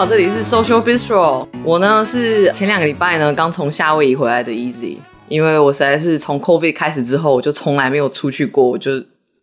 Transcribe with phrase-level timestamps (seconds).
[0.00, 1.46] 好，这里是 Social Bistro。
[1.62, 4.96] 我呢是前两个礼拜呢刚从夏威夷回来的 Easy，
[5.28, 8.92] 因为我实在是从 COVID 开始之后，我就从来没有出去过，我就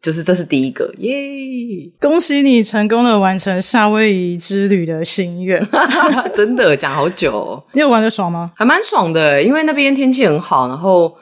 [0.01, 1.91] 就是这是第一个，耶、yeah！
[2.01, 5.63] 恭喜你成功的完成夏威夷之旅的心愿，
[6.33, 7.63] 真的讲好久、哦。
[7.73, 8.51] 你有玩的爽吗？
[8.55, 11.15] 还蛮爽的，因为那边天气很好，然后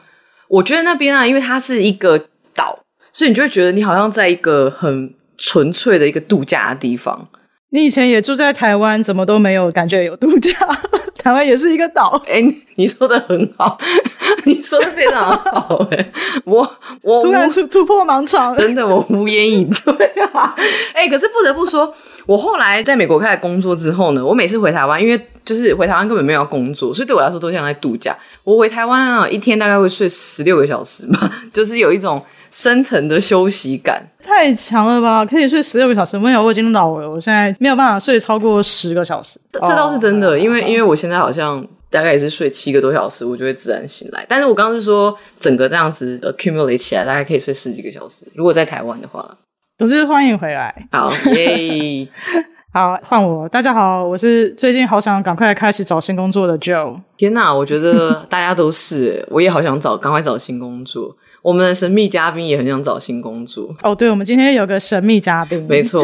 [0.48, 2.18] 我觉得那边啊，因为它是一个
[2.54, 2.80] 岛，
[3.12, 7.28] 所以你就会觉得你好像在一个很纯粹的一个度假的地方。
[7.76, 10.52] 你以前也住在台湾，怎么都没有感觉有度假？
[11.18, 12.24] 台湾也是一个岛。
[12.26, 13.78] 哎、欸，你说的很好，
[14.46, 15.86] 你说的非常好。
[15.92, 16.12] 哎，
[16.46, 16.62] 我
[17.02, 20.56] 我突然突突破盲肠，真的我无言以对啊。
[20.94, 21.94] 哎、欸，可是不得不说，
[22.26, 28.16] 我后来在美国开始工作之后呢，我每次回台湾，因为就是回台湾根本没有要工作，所以对我来说都像在度假。
[28.46, 32.24] 我回台湾啊，一天大概会睡十六个小时吧， 就是有一种。
[32.56, 35.26] 深层的休息感太强了吧？
[35.26, 36.18] 可以睡十六个小时？
[36.18, 39.38] 没有，我已经老了，我现在没有办法睡超过十个小时。
[39.52, 44.26] 这倒是真的，哦、因为因为我现在好像大概也是睡七个多小时，我就会自然醒来。
[44.30, 48.26] 但是我刚刚是说，整个这样子 accumulate 起来，大概可以睡十几个小时。
[48.34, 49.38] 如果在台湾的话，
[49.78, 50.88] 总之欢迎回来。
[50.94, 52.08] 好耶，
[52.74, 53.50] 好换我。
[53.50, 57.02] 大家好，我是最近好想赶快开始找新工作的 Joe。
[57.18, 61.18] 天哪，我觉得大家都是， 我也好想找，赶快找新工作。
[61.46, 63.94] 我们的神秘嘉宾也很想找新工作哦。
[63.94, 66.04] 对，我们今天有个神秘嘉宾，没错。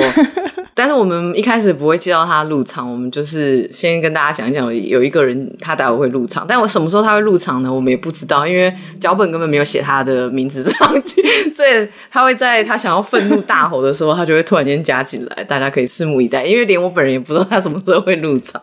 [0.81, 7.71] 但是我们一开始不会介绍他入场，我们就是先跟大家讲一讲，有一个人他待会会入场，但我什么时候他会入场呢？
[7.71, 11.21] 我们也不知道，因为脚本根本没有写他的名字上去，
[11.51, 16.43] 所以他会在他想要愤怒大吼的时候，他就会突然间加进来，大家可以拭目以待。
[16.43, 18.59] 因为连我本人也不知道他什么时候会入场，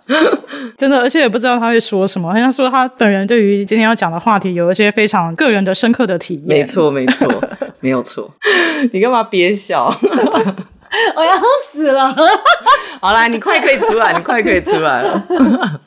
[0.76, 2.32] 真的，而且也不知道他会说什么。
[2.32, 6.58] 好像说他本人对于今天要讲的话题有一些非常个人的深刻的体验。
[6.58, 7.28] 没错，没错，
[7.78, 8.28] 没有错。
[8.90, 9.94] 你干嘛憋笑？
[11.16, 11.32] 我要
[11.70, 12.14] 死了！
[13.00, 15.80] 好啦，你快可以出来，你快可以出来了。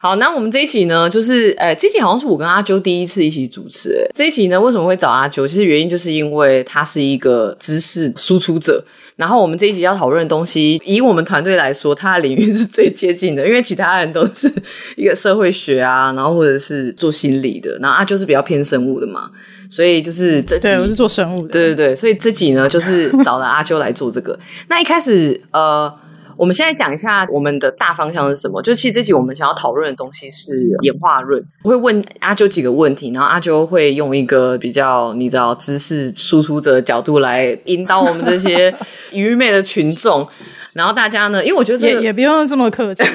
[0.00, 3.90] 好，那我们这一集呢，就是呃，这一集好像是我跟阿啾第一次一起主持。
[3.90, 5.46] 诶，这一集呢，为什么会找阿啾？
[5.46, 8.82] 其实原因就是因为他是一个知识输出者。
[9.16, 14.50] 然后我们这一集要讨论的东西，以我们团队来说，他的领域是最接近的，因为其他人都是
[14.96, 19.30] 一个社会学啊，然后或者是做心理的，然后阿啾是比较偏生物的嘛。
[19.74, 24.38] 所以就是这集，对，我是做生物的，对对对，所以这集呢，就是找了阿啾来做这个。
[24.70, 25.92] 那一开始，呃，
[26.36, 28.62] 我们现在讲一下我们的大方向是什么？
[28.62, 30.52] 就其实这集我们想要讨论的东西是
[30.82, 31.44] 演化论。
[31.64, 38.72] 我会问阿啾几个问题，然后阿啾会用一个比较你知道知识输出者的角度来引导我们这些
[39.10, 40.24] 愚昧的群众。
[40.72, 43.02] 然后大家呢，因为我觉得这个也也不用这么客气。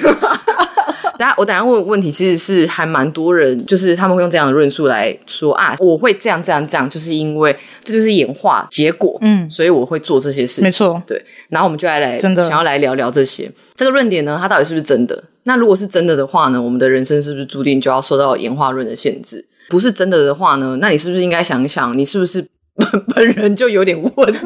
[1.20, 7.54] 等下，我等下问问题，其实是还蛮多人，就是他们会用这样的论述来说啊，我会这样这样这样，就是因为
[7.84, 11.22] 这就是演化结果，嗯，所以我会做这些事情，没错，对。
[11.50, 15.22] 然后我们就来来真的想要来聊聊这些这个论点呢，它到底是不是真的？
[15.44, 19.46] 那如果是真的的话呢，我们的人生是不是注定就要受到演化论的限制？
[19.68, 22.46] 不是真的的话呢，那你是不是应该想一想，你是不是？
[23.14, 24.40] 本人就有点问题，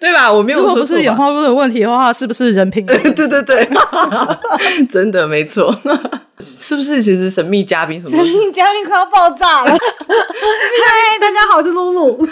[0.00, 0.32] 对吧？
[0.32, 0.68] 我没有说。
[0.68, 2.84] 如果不是演化论的问题的话，是不是人品？
[2.86, 3.68] 对对对对，
[4.90, 5.74] 真的没错。
[6.40, 8.16] 是不是其实神秘嘉宾什么？
[8.16, 9.70] 神秘嘉宾快要爆炸了！
[9.70, 9.76] 嗨，
[11.20, 12.26] 大家好，我是露露。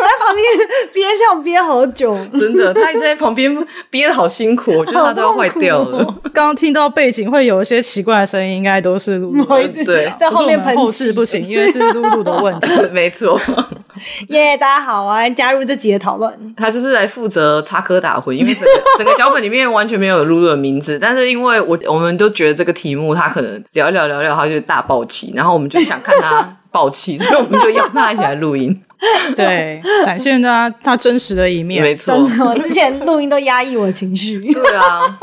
[0.00, 0.44] 我在旁边
[0.92, 3.54] 憋笑憋好久，真的，他一直在旁边
[3.90, 6.04] 憋的好辛苦，我觉得他都要坏掉了。
[6.32, 9.44] 刚刚听到背景会有一些奇怪的声音，应该都是露露。
[9.84, 12.68] 对，在后面喷气不行，因为是露露的问题。
[12.92, 13.38] 没错。
[14.28, 16.54] 耶，大家好啊，加入这集的讨论。
[16.56, 28.80] 他就是来负责插科打诨，因为整个 整个脚本里面完全没有露露的名字，但是因为我我们都觉得这个题目他可能聊一聊聊聊，他就大爆气，然后我们就想看他 爆气，所以我们就邀他一起来录音。
[29.34, 31.82] 对，展现他他真实的一面。
[31.82, 32.14] 没错，
[32.44, 34.38] 我之前录音都压抑我的情绪。
[34.40, 35.18] 对啊，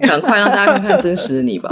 [0.00, 1.70] 赶快让大家看看真实的你吧。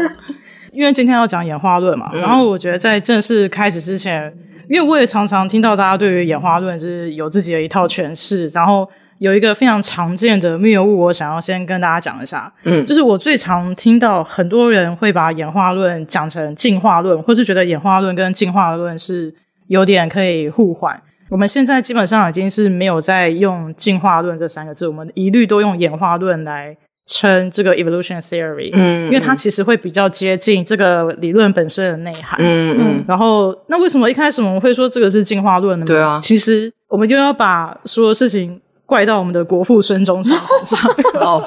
[0.72, 4.32] 因为今天要讲演化论嘛，嗯、然后我觉得在正式开始之前，
[4.68, 8.88] 因为我也常常听到大家对于演化论是有自己的一套诠释，然后
[9.22, 12.52] 有一个非常常见的谬误，我想要先跟大家讲一下。
[12.64, 19.32] 嗯，就是我最常听到很多人会把演化论讲成进化论，或是觉得演化论跟进化论是。
[19.68, 21.00] 有点可以互换。
[21.30, 26.76] 我们现在基本上已经是没有在用进化论这三个字，我们一律都用演化论来
[27.06, 28.70] 称这个 evolution theory。
[28.74, 32.38] 嗯，因为它其实会比较接近这个理论本身的内涵。
[32.42, 33.04] 嗯嗯。
[33.08, 35.86] 然后，那为什么一开始我们会说这个是进化论呢？
[35.86, 38.60] 对啊，其实我们就要把所有事情
[38.92, 40.90] 怪到我们的国父孙中山身上。
[41.18, 41.42] 哦。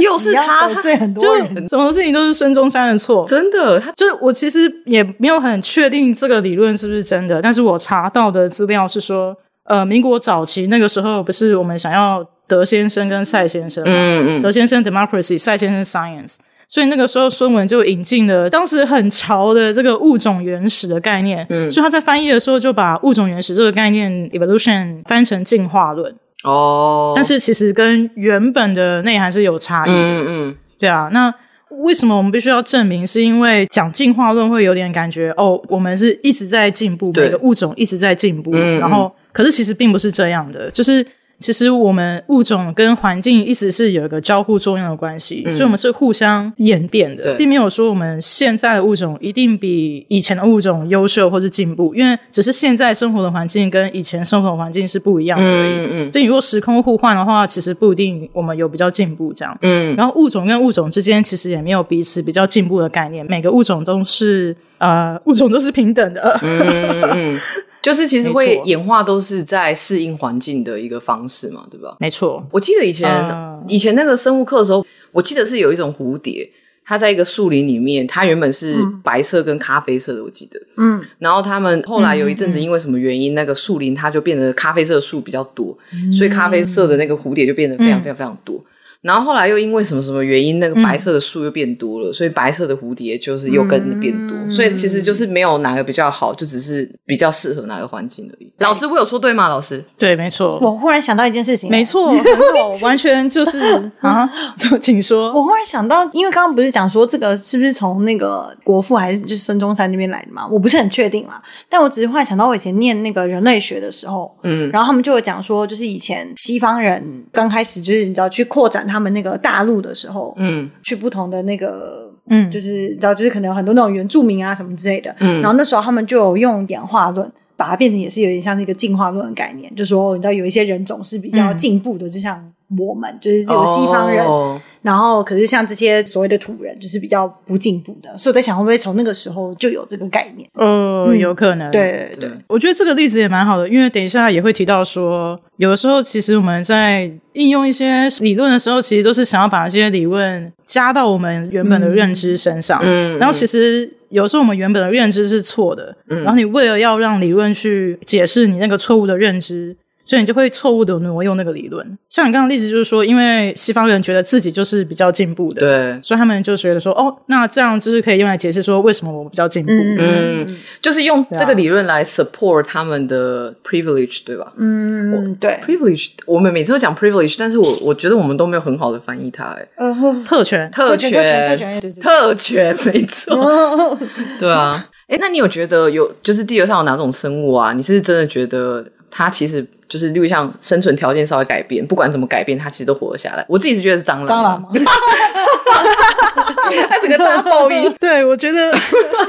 [0.00, 3.80] 又是他，他最很多人，什么事情都是孙中山的错，真的。
[3.80, 9.34] 他就是我，其实也没有很确定这个理论是不是真的，但是我查到的资料是说，
[9.64, 13.94] 呃，民国早期那个时候，不是我们想要德先生跟赛先生嘛？
[13.94, 16.36] 嗯嗯，德先生 democracy，赛先生 science。
[16.66, 21.46] 所以那个时候孙文就引进了当时很潮的这个物种原始的概念。
[21.50, 26.12] 嗯，所以他在翻译的时候就把物种原始这个概念 evolution 翻成进化论。
[26.44, 29.96] 哦，但是其实跟原本的内涵是有差异的。
[29.96, 31.32] 嗯嗯，对啊，那。
[31.76, 33.04] 为什么我们必须要证明？
[33.04, 41.04] 是因为讲进化论会有点感觉哦，我们是一直在进步，每个物种一直在进步，嗯、然后可是其实并不是这样的，就是。
[41.42, 55.72] 其实我们物种跟环境一直是有一个交互作用的关系，嗯、所以我们是互相演变的，并没有说我们现在的物种一定比以前的物种优秀或是进步，因为只是现在生活的环境跟以前生活的环境是不一样的而已。
[55.72, 56.12] 嗯嗯。
[56.12, 59.58] 所以如果时空互换的话，其实不一定我们有比较进步这样。
[59.62, 59.96] 嗯。
[59.96, 66.38] 然后物种跟物种之间其实也没有彼此比较进步的概念，每个物种都是呃物种都是平等的。
[66.42, 67.02] 嗯嗯。
[67.34, 67.40] 嗯
[67.82, 71.96] 就是其实会演化都是在适应环境的一个方式嘛，对吧？
[71.98, 72.46] 没错。
[72.52, 76.48] 我记得以前、呃、以前那个生物课的时候，我记得是有一种蝴蝶，
[76.84, 80.60] 它在一个树林里面，它原本是白色跟咖啡色的，我记得。
[80.76, 81.04] 嗯。
[81.18, 88.56] 然后他们后来有一阵子因为什么原因，嗯、那个树林它就变得咖啡色的树比较多，嗯、所以咖啡色的那个蝴蝶就变得非常非常非常多。
[88.56, 88.64] 嗯
[89.02, 94.36] 然后后来又因为什么什么原因，那个白色的树又变多了，嗯、所以白色的蝴蝶就是又跟着变多。
[94.36, 98.52] 嗯、所以其实就是没有哪个比较好，就只是比较适合哪个环境而已。
[98.58, 99.48] 老师，我有说对吗？
[99.48, 100.58] 老师，对，没错。
[100.62, 103.58] 我忽然想到一件事情，没错，没错， 完全就是
[104.00, 104.30] 啊，
[104.80, 105.32] 请说。
[105.32, 110.46] 我忽然想到，因为刚刚不是讲说这个是不是从那个国父还是就是孙中山那边来的嘛？
[110.46, 117.02] 我不是很确定啦，但我只是忽然想到，我以前念那个人类学的时候，嗯，然后他们就有讲说，就是以前西方人
[117.32, 119.72] 刚开始就是你知道去扩展他们那个大陆。
[119.82, 132.52] 的时候，嗯，去不同的那个，嗯，就是你知道，就是可能有很多那种原住民啊什么之类的，嗯，然后那时候他们就有用演化论把它变成也是有点像是一个进化论的概念，就说你知道有一些人种是比较进步的，嗯、就像。
[132.78, 134.60] 我们就是有西方人，oh.
[134.80, 140.48] 然后可是像这些所谓的土人，就是比较不进步的，所以我在想，会不会从那个时候就有这个概念？
[140.54, 141.70] 呃、嗯，有可能。
[141.70, 152.80] 对对对，我觉得这个例子也蛮好的，因为等一下也会提到说，有的时候其实我们在应用一些理论的时候，其实都是想要把这些理论加到我们原本的认知身上。
[152.82, 159.76] 嗯，然后其实有时候我们原本的认知是错的，嗯，然后你为了要让理论去解释你那个错误的认知。
[160.04, 170.44] 所以你就会错误的挪用那个理论，像你刚刚的例子就是说，因为西方人觉得自己就是比较进步的，对，所以他们就觉得说，哦，那这样就是可以用来解释说为什么我们比较进步，嗯，
[170.80, 174.52] 就是用这个理论来 support 他们的 privilege，对吧？
[174.56, 179.94] 嗯，对，privilege，我们每次都讲 privilege，但是我我觉得我们都没有很好的翻译它，哎，呃，
[180.26, 183.98] 特权，特权，特权，特权，没错，
[184.40, 187.72] 对啊， 哎，那你有觉得有就是地球上有哪种生物啊？
[187.72, 189.64] 你是真的觉得它其实？
[189.92, 193.44] 就是例如像生存条件稍微改变，不管怎么改变，它其实都活了下来。
[193.46, 194.68] 我自己是觉得是蟑螂，蟑螂吗？
[196.88, 197.92] 它整个大报应。
[198.00, 198.74] 对，我觉得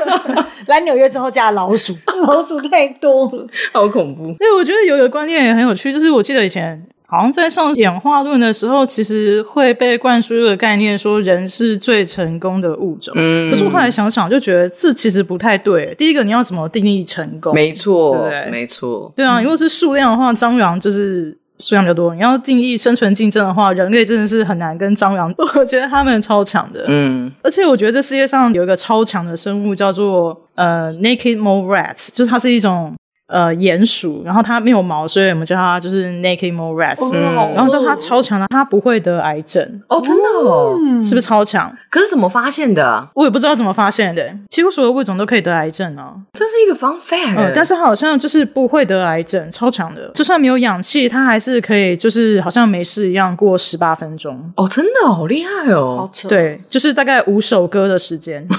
[0.68, 1.94] 来纽约之后加老鼠，
[2.25, 4.33] 老鼠太多了，好恐怖。
[4.39, 6.81] 对，我觉得有一个观念也很有趣，就是我记得以前。
[7.13, 13.13] 好像在上演化论的时候，其实会被灌输一个概念，说人是最成功的物种。
[13.15, 15.93] 嗯，可是我后来想想，就觉得这其实不太对。
[15.96, 17.53] 第一个，你要怎么定义成功？
[17.53, 19.13] 没错，对，没错。
[19.15, 22.15] 对啊，如果是数量的话，蟑螂就是数量比较多。
[22.15, 25.32] 你要定义生存竞争的话，人类真的是很难跟蟑螂。
[25.55, 26.84] 我觉得他们超强的。
[26.88, 32.91] 嗯，而且我觉得这世界上有一个超强的生物，叫做呃 naked mole rats，就是它是一种。
[33.27, 37.10] 呃，鼹鼠，然后它没有毛，所以我们叫它就是 naked mole rats。
[37.15, 39.82] 嗯，然后说它超强的，它不会得癌症。
[39.88, 41.74] 哦，真的哦，是不是超强？
[41.89, 43.10] 可是怎么发现的？
[43.15, 44.30] 我也不知道怎么发现的。
[44.50, 46.20] 几乎所有物种都可以得癌症哦。
[46.34, 47.36] 这是一个 fun fact。
[47.38, 50.12] 嗯，但是好像就是不会得癌症，超强的。
[50.13, 54.51] 就算没有氧气，它还是可以，就是好像没事一样过十八分钟。
[54.58, 55.98] 哦，真的好厉害哦。
[55.98, 56.30] 好。
[56.30, 58.46] 对，就是大概五首歌的时间。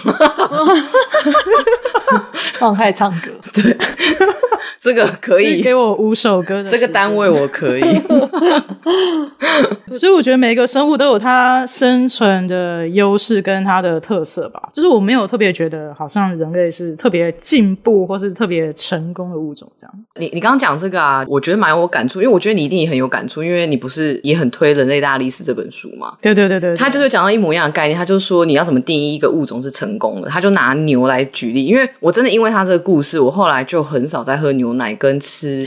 [2.58, 3.76] 放开唱歌，对，
[4.84, 7.82] 这个可以给我五首歌的这个单位，我可以。
[9.98, 14.68] 所以我觉得每一个生物都有它生存的优势跟它的特色吧。
[14.74, 19.94] 就是我没有特别觉得，好像人类是特别进步或是特别成功的物种这样。
[20.20, 26.12] 你你刚刚讲这个啊，我觉得蛮有感触，因为我觉得你一定也很有感触，因为你不是也很推《人类大历史》这本书嘛？
[26.20, 35.66] 对对对对，他就是讲到一模一样的概念，他就说你要怎么定义一个物种是成功的，他就拿牛来举例，因为我真的因为他这个故事，我后来就很少再喝牛奶跟吃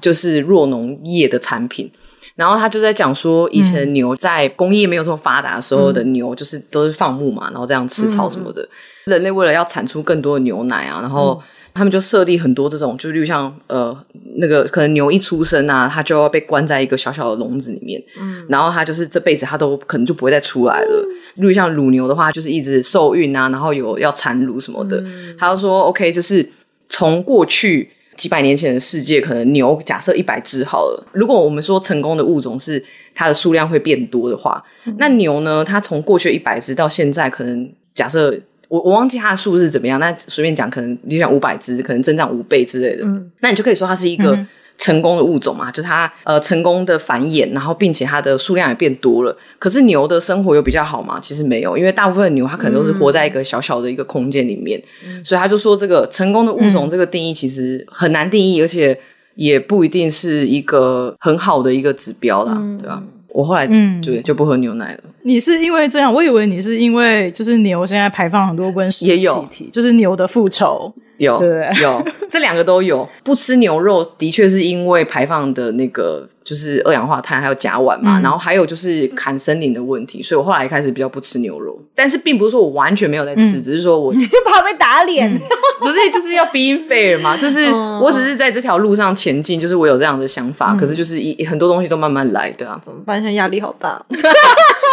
[0.00, 1.90] 就是弱农业的产品。
[2.34, 8.68] 然后他就在讲说，以前牛在工业没有这么发达的时候的牛，就是都是放牧嘛，然后这样吃草什么的。
[9.06, 13.96] 人类为了要产出更多的牛奶啊，然后他们就设立很多这种，就例如像呃
[14.36, 21.08] 那个可能牛一出生啊，它就要被关在一个小小的笼子里面，嗯，然后它就是这辈子它都可能就不会再出来了。
[21.08, 25.00] 嗯、例如像乳牛的话，就是一直受孕啊，然后有要产乳什么的。
[25.00, 26.46] 嗯、他就说 OK，就是
[26.90, 32.82] 从过去几百年前的世界，可能牛假设一百只好了，如果我们说成功的物种是
[33.14, 38.34] 它的数量会变多的话，嗯、那牛呢，它从过去一百只到现在可能假设。
[38.68, 44.36] 我我忘记它的数字怎么样，那随便讲，可能你想五百只，可能增长五倍之类的，嗯，那你就可以说它是一个
[44.78, 49.36] 成功的物种嘛，嗯、就是它呃成功的繁衍，然后并且它的数量也变多了。
[49.58, 51.18] 可是牛的生活有比较好吗？
[51.20, 58.98] 其实没有，因为大部分的牛它可能都是活在一个小小的一个空间里面，嗯、所以他就说这个成功的物种这个定义其实很难定义，而且
[59.34, 63.02] 也不一定是一个很好的一个指标啦，嗯、对吧？
[63.28, 65.00] 我后来嗯，对，就不喝牛奶了。
[65.22, 66.12] 你是因为这样？
[66.12, 69.16] 我以为你是因为就是牛现在排放很多温室气
[69.50, 70.90] 体，也就是牛的复仇。
[71.18, 73.08] 有对有， 这两个都有。
[73.22, 81.76] 不吃牛肉的确是因为排放的那个就是二氧化碳还有甲烷嘛，嗯、然后还有就是砍森林的问题，所以我后来开始比较不吃牛肉。
[81.94, 84.12] 但是并不是说我完全没有在吃，嗯、只是说我
[84.46, 85.40] 怕被打脸，嗯、
[85.80, 93.16] 不是就是要 being fair 嘛， 就是我只是在这条路上前进，就是我有这样的想法，嗯、可是就是一很多东西都慢慢来，对啊，怎么办？
[93.16, 94.04] 现在压力好大。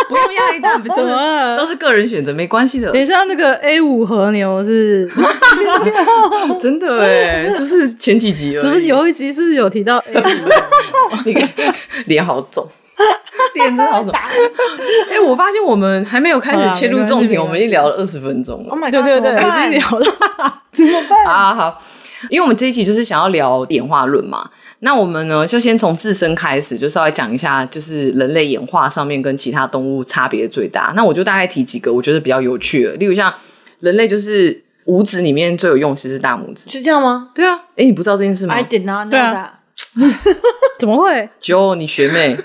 [0.09, 2.91] 不用压力大， 不怎么都是个人选择，没关系的。
[2.91, 5.09] 等一下，那个 A 五和牛是
[6.59, 10.23] 真的哎，就是前几集，是不是有一集是有提到 A 五？
[11.25, 11.49] 你看
[12.05, 12.67] 脸好肿，
[13.53, 14.11] 脸真的好肿。
[15.11, 18.69] 哎，我发现我们还没有开始切入重点，我们已经聊了二十分钟了。
[18.71, 20.05] Oh my god，对对对，已经聊了，
[20.73, 21.25] 怎么办？
[21.25, 21.81] 啊好，
[22.29, 24.49] 因为我们这一集就是想要聊演化论嘛。
[24.83, 30.91] 那我们呢，就先从自身开始，就稍微讲一下，就是人类演化上面跟其他动物差别最大。
[30.95, 33.33] 那我就大概提几个我觉得比较有趣的，例如像
[33.79, 37.29] 人类就是五指里面最有用，其实是大拇指，是这样吗？
[37.33, 39.49] 对啊，诶，你不知道这件事吗？I did not know that。
[40.79, 41.29] 怎么会？
[41.39, 42.35] 就你学妹。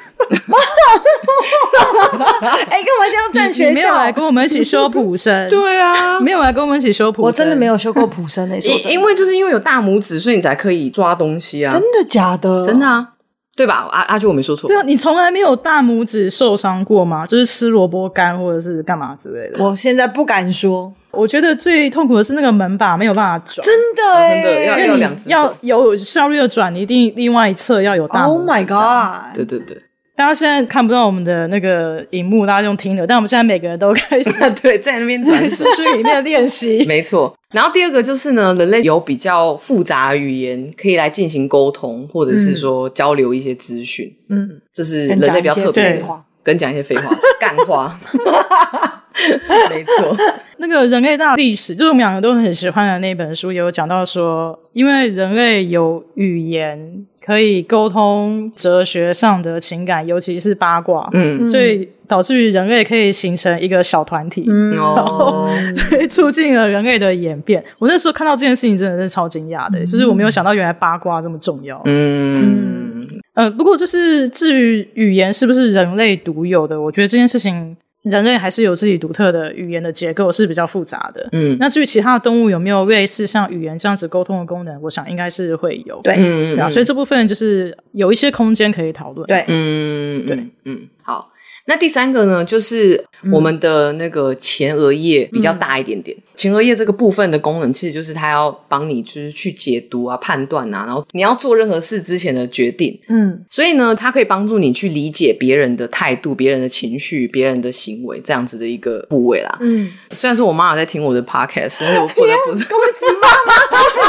[2.70, 5.48] 哎，跟我们这样站学校，没有来跟我们一起修普生。
[5.48, 7.26] 对啊，没有来跟我们一起修普生。
[7.26, 11.72] 我真的没有修过普生诶， 因因为就是因为有大拇指，所以你才可以抓东西啊。
[11.72, 12.64] 真的假的？
[12.66, 13.08] 真的啊，
[13.56, 13.88] 对吧？
[13.90, 14.68] 阿阿啾，我没说错。
[14.68, 17.24] 对啊，你从来没有大拇指受伤过吗？
[17.26, 19.64] 就是吃萝卜干或者是干嘛之类的。
[19.64, 20.92] 我现在不敢说。
[21.18, 28.24] 我觉得最痛苦的是那个门把没有办法转，真的哎，真的要要两只，要有效率的转，你一定另外一侧要有大。
[28.24, 29.34] Oh my god！
[29.34, 29.82] 对对对。
[30.16, 33.06] 大家现在看不到我们的那个荧幕，大家用听的。
[33.06, 36.84] 但我们现在每个人都开始 对在那边转视讯里面练习。
[36.88, 37.32] 没错。
[37.52, 44.12] 然后第二个就是呢，人类有比较复杂的语言可以来进行沟通，或者是说交流一些资讯。
[44.28, 47.96] 嗯，这是人类比较特别的话，跟讲一些废话、干话。
[49.70, 50.16] 没错。
[50.58, 57.06] 那个人类大历史，就是我们两个都很喜欢的那本书，也有讲到说，因为人类有语言。
[57.20, 65.46] 可以沟通哲学上的情感，尤其是八卦，嗯，所以导致于人类可以形成一个小团体，嗯，然后
[65.76, 67.62] 所以促进了人类的演变。
[67.78, 77.76] 我那时候看到这件事情，真的是超惊讶的，嗯、就是我没有想到原来八卦这么重要，嗯嗯呃，不过就是至于语言是不是人类独有的，我觉得这件事情。
[78.08, 81.28] 人类还是有自己独特的语言的结构，是比较复杂的。
[81.32, 86.00] 嗯，那至于其他的动物有没有类似像语言这样子沟通的功能，我想应该是会有。
[86.02, 89.26] 对，嗯嗯，所以这部分就是有一些空间可以讨论。
[89.26, 91.30] 对，嗯，对，嗯，好。
[91.68, 96.16] 那第三个呢，就是我们的那个前额叶比较大一点点。
[96.16, 102.98] 嗯、前额叶这个部分的功能，其实就是它要帮你就是去解读啊、判断啊，然后你要做任何事之前的决定。
[103.08, 109.58] 嗯，所以呢，它可以帮助你去理解别人的态度、别人的情绪、别人的行为这样子的一个部位啦。
[109.60, 113.52] 嗯，虽然说我妈妈在听我的 podcast，但是我 不得不是恭喜妈妈，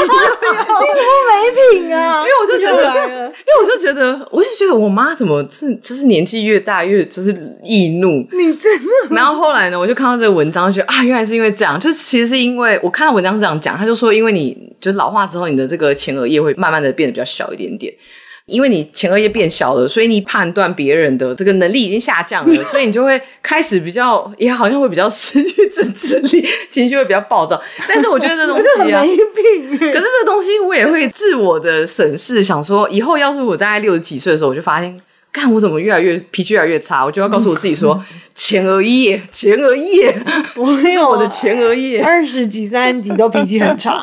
[0.00, 2.24] 你不没品啊！
[2.24, 2.82] 因为我就觉得，
[3.26, 7.49] 因为我就觉得，我就觉得我妈怎么是就是年纪越大越就是。
[7.62, 9.14] 易怒，你真的。
[9.14, 11.78] 然后后来呢，我就看到这个文章，就觉得啊，原来是因为这样。
[11.78, 17.92] 就其实是因为我看到文章这样讲，他就说，因为你就是老化之后，你的这个前额叶会慢慢的变得比较小一点点。
[18.46, 27.60] 因为你前额叶变小了，所以你判断别人的这个能力已经下降了，所以你就会开始比较，也好像会比较失去自制力，情绪会比较暴躁。
[27.86, 29.04] 但 是我觉得这东西啊。
[29.04, 35.00] 可是这东西我也会自我的审视，想说以后要是我大概六十几岁的时候，我就发现。
[35.32, 38.02] 看我怎么越来越脾气越来越差，我就要告诉我自己说：
[38.34, 40.12] 前额叶，前额叶，
[40.54, 42.02] 这是我的前额叶。
[42.02, 44.02] 二十几、三十几都脾气很差，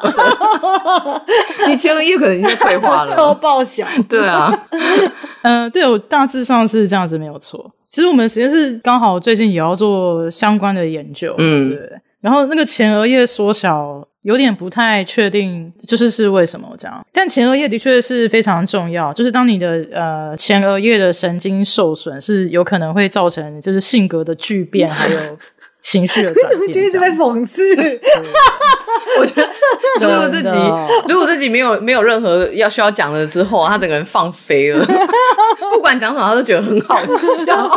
[1.68, 3.86] 你前额叶可能已经退化了，超爆小。
[4.08, 5.12] 对啊，嗯、
[5.64, 7.72] 呃，对，我大致上是这样子，没有错。
[7.90, 11.80] 其实我们实验室刚好最近也要做相关的研究，嗯，对。
[12.22, 14.08] 然后那个前额叶缩小。
[14.28, 17.02] 有点不太确定，就是是为什么这样。
[17.14, 25.40] 但前额叶的确是非常重要，就是当你的呃前额叶的神经受损，是有可能会造成就是性格的巨变，还有。
[25.90, 27.64] 情绪的转变， 就一直被讽刺。
[29.20, 29.48] 我觉得，
[30.02, 30.50] 如果自己
[31.08, 34.86] 如果自己没有没有任何要需要讲的之后，他整个人放飞了，
[35.74, 37.00] 不管讲什么，他都觉得很好
[37.46, 37.72] 笑。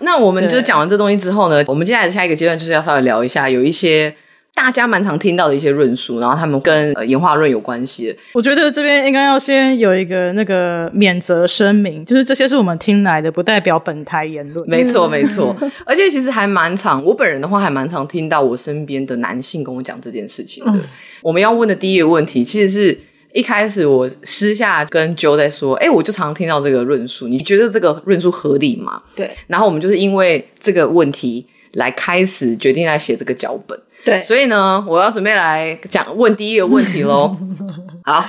[0.00, 4.12] 那我们就讲完这东西之后呢，我们接下来下一个阶段就是要稍微聊一下，有一些。
[4.60, 8.14] 大家蛮常听到的一些论述，然后他们跟呃演化论有关系。
[8.34, 14.68] 我觉得这边应该要先有一个那个免责声明，就是这些是我们听来的，不代表本台言论。
[14.68, 15.56] 没错，没错。
[15.86, 20.70] 而且其实还蛮常，我本人的话还蛮常听到我身边的男性跟我讲这件事情的。
[20.72, 20.82] 嗯、
[21.22, 22.96] 我们要问的第一个问题，其实是
[23.32, 29.00] 一开始我私下跟 Joe 在说，哎，我就常常听到这个论述，你觉得这个论述合理吗？
[29.16, 29.30] 对。
[29.46, 33.78] 然后我们就是因为这个问题来开始决定来写这个脚本。
[34.02, 37.36] 对，所以呢，我要准备来讲问第一个问题喽。
[38.02, 38.24] 好，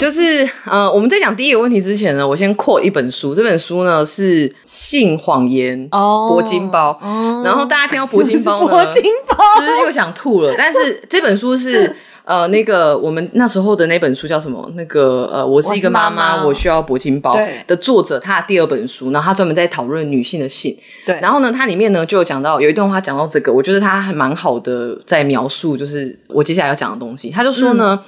[0.00, 6.90] 就是呃，我们在讲第一个问题之前呢，我先 quote 一本书，这本书呢是《性谎言》哦，铂金包。
[7.00, 10.52] 哦，然后大家听到铂金包呢， 铂金包，其实又想吐了。
[10.58, 11.94] 但是这本书是。
[12.24, 14.70] 呃，那个我们那时候的那本书叫什么？
[14.76, 17.36] 那个呃，我是一个妈妈，我，妈妈我需要铂金包
[17.66, 20.76] 的作者，他的第二本书，然后他专门在讨论女性的性。
[21.04, 27.30] 对，然后呢，它里面呢就有讲到有一段话讲到这个，我觉得他还蛮好的，在描述就是我接下来要讲的东西。
[27.30, 28.06] 他就说呢，嗯、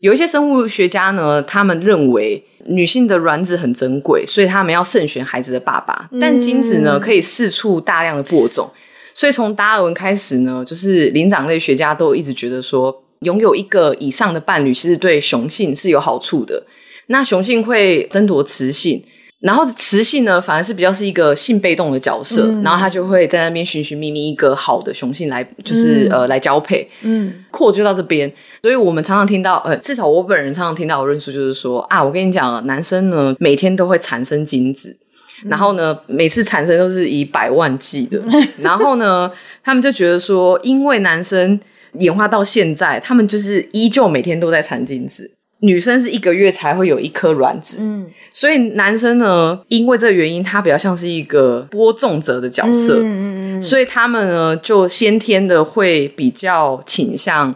[0.00, 8.70] 有一些生物学家呢，他们认为女性的卵子很珍贵，所以他们要慎选孩子的爸爸，但精子呢可以四处大量的播种，
[9.14, 13.00] 所以从达尔文开始呢，就是灵长类学家都一直觉得说。
[13.20, 16.62] 拥有一个以上的伴侣，其实对雄性是有好处的。
[17.08, 19.02] 那雄性会争夺雌性，
[19.40, 26.88] 然后雌性呢，反而是比较是一个性被动的角色，嗯、然后他就会在那边寻寻觅觅一个好的雄性来，就是、嗯、呃来交配。
[27.02, 34.96] 嗯，扩就到这边，所以我们常常听到，呃，至少我本人常常听到的论述就是说啊，我跟你讲，男生呢每天都会产生精子，
[35.44, 39.30] 嗯、然后呢每次产生都是以百万计的，嗯、 然后呢
[39.62, 41.60] 他们就觉得说，因为男生。
[41.98, 45.30] 演化到现在，他们就是依旧每天都在产精子，
[45.60, 57.54] 女生是一个月才会有一颗卵子，嗯，所以男生呢，因为这个原因，他比较像是一个播种者的角色，嗯嗯嗯，所以他们呢，就先天的会比较倾向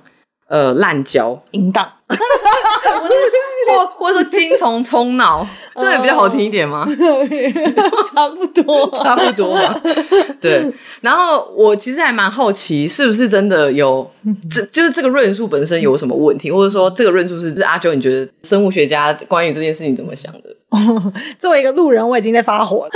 [0.48, 1.42] 呃滥交。
[1.50, 1.86] 淫荡。
[3.68, 6.86] 或或者说精虫充脑，这样比较好听一点吗？
[8.12, 9.80] 差不多， 差不多嘛。
[10.40, 10.72] 对。
[11.00, 14.10] 然后我其实还蛮好奇，是不是真的有
[14.50, 20.56] 这就是这个论述本身有什么问题，或者说这个论述是是阿九，你觉得生物学家关于这件事情怎么想的？
[21.38, 22.90] 作为一个路人，我已经在发火了。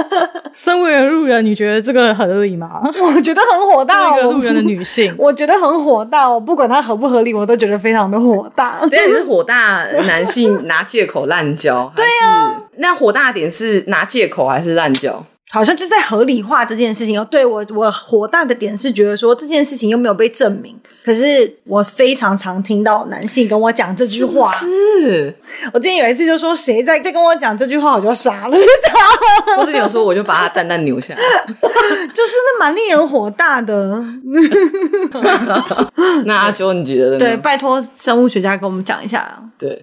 [0.52, 2.80] 身为路人，你觉得这个合理吗？
[3.00, 4.18] 我觉得很火大。
[4.18, 6.28] 一个路人的女性，我觉得很火大。
[6.28, 8.78] 我不管它合不合理，我都觉得非常的火大。
[8.90, 12.62] 对，你是火大男性拿借口滥交，对啊。
[12.76, 15.24] 那火大点是拿借口还是滥交？
[15.50, 17.26] 好像就在合理化这件事情哦。
[17.30, 20.78] 对，我，我火大的点是觉得说这件事情又没有被证明。
[21.04, 24.52] 可是我非常常听到男性跟我讲这句话。
[24.52, 25.34] 是，
[25.72, 29.56] 我之前有一次就说谁在在跟我讲这句话，我就杀了他。
[29.56, 33.96] 或者有时候我就把他蛋蛋扭下来， 就是那蛮令人火大的。
[36.26, 37.18] 那阿啾你觉得呢？
[37.18, 39.42] 对，拜托生物学家跟我们讲一下。
[39.56, 39.82] 对，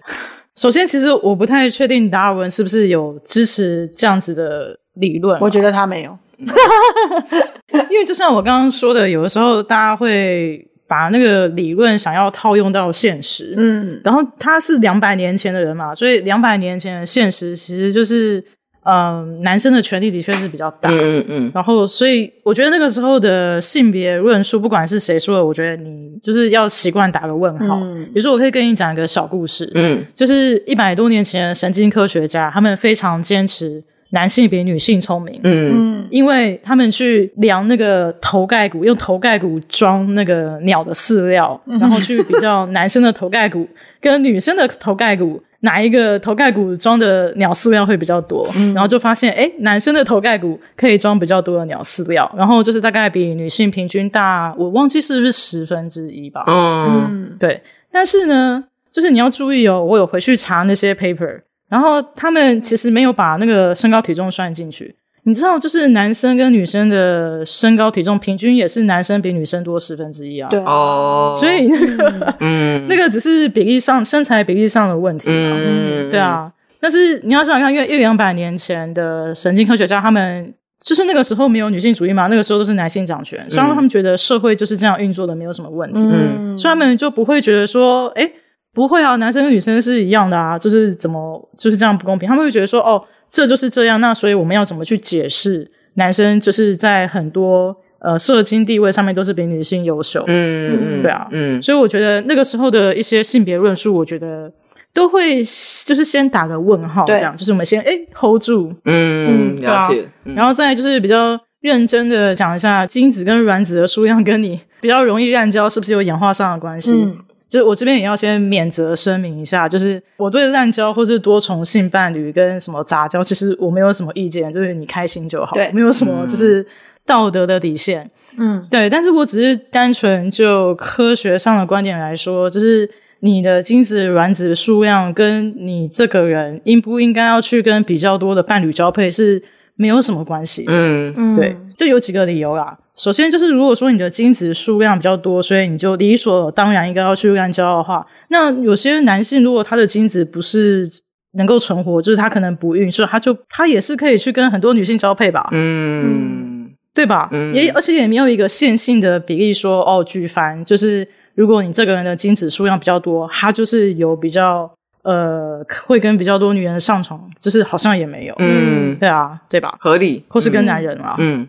[0.56, 5.40] 首先其实我不太确定达尔文是不是有支持这样子的理论。
[5.40, 6.18] 我觉得他没有，
[7.90, 10.68] 因为就像我刚刚说的，有的时候大家会。
[10.88, 18.38] 把那个理论想要套用到现实，嗯，然后他是两百年前的人嘛，所以两百年前的现实其实就是，
[18.84, 27.80] 嗯、呃，男生的权利的确是比较大，嗯嗯，嗯，然后所以我觉得那个时候的性别论述，不管是谁说的，我觉得你就是要习惯打个问号。
[27.82, 33.84] 嗯，比如说我可以跟你讲一个小故事，嗯，就是一百多年前的神经科学家，他们非常坚持。
[34.12, 43.68] 男性比女性聪明，嗯，因为他们去量那个头盖骨，用头盖骨装那个鸟的饲料，嗯、然后去比较男生的头盖骨
[44.00, 48.48] 跟女生的头盖骨，哪一个头盖骨装的鸟饲料会比较多？
[48.56, 56.46] 嗯、然后就发现，哎，男生的头盖骨可以装比较多的鸟饲料，然后就是大概比女性平均大，我忘记是不是十分之一吧？
[56.48, 57.62] 嗯，嗯，对。
[57.92, 61.42] 但是呢，就是你要注意哦，我有回去查那些 paper。
[61.70, 70.48] 然后他们其实没有把那个身高体重算进去，你知道，就是男生跟女生的身高体重平均也是男生比女生多十分之一啊。
[70.50, 75.54] 对哦，所以那个，嗯， 那个只是比例上身材比例上的问题啊。
[75.58, 76.52] 嗯，对啊。
[76.80, 86.00] 但是你要想想看，因为一两百年前的神经科学家他们就是那个时候没有女性主义嘛，那个时候都是男性掌权，所以他们觉得社会就是这样运作的，没有什么问题。
[86.00, 88.30] 嗯，所以他们就不会觉得说，哎，
[88.76, 92.30] 不会啊，男生跟女生是一样的啊，就是怎么就是这样不公平？
[92.30, 100.24] 他们会觉得说，哦，这就是这样，那所以我们要怎么去解释男生就是在很多呃社经地位上面都是比女性优秀？
[100.28, 104.52] 嗯嗯，对啊，嗯，所以我觉得那个时候的一些性别论述，我觉得。
[104.96, 105.44] 都会
[105.86, 116.94] 就是先打个问号，这样就是我们先哎 hold 住，嗯，了解，然后再就是比较认真的讲一下精子跟卵子的数量跟你比较容易滥交是不是有演化上的关系？
[116.94, 126.66] 嗯，就是我这边也要先免责声明一下，就是我对滥交或是多重性伴侣跟什么杂交，其实我没有什么意见，就是你开心就好，对，没有什么就是
[127.06, 132.90] 道德的底线，嗯，对，但是我只是单纯就科学上的观点来说，就是。
[133.22, 139.42] 你的精子卵子数量跟你这个人应不应该要去跟比较多的伴侣交配是
[139.76, 140.64] 没有什么关系。
[140.68, 142.78] 嗯嗯，对，就有几个理由啦。
[142.98, 150.90] 首先就是如果说你的精子数量比较多，所以你就理所当然应该要去滥交的话，那有些男性如果他的精子不是
[151.34, 155.50] 能够存活，就是他可能不孕，所以他就他也是可以去跟很多女性交配吧。
[155.52, 157.30] 嗯，对吧？
[157.32, 161.08] 嗯，也而且也没有一个线性的比例说哦，举凡就是。
[161.36, 164.74] 如果你这个人的精子数量比较多，他就是有比较
[165.06, 169.76] 呃，会跟比较多女人上床，就是好像也没有，嗯，对啊，对吧？
[169.80, 171.48] 合理，或是跟男人啊，嗯，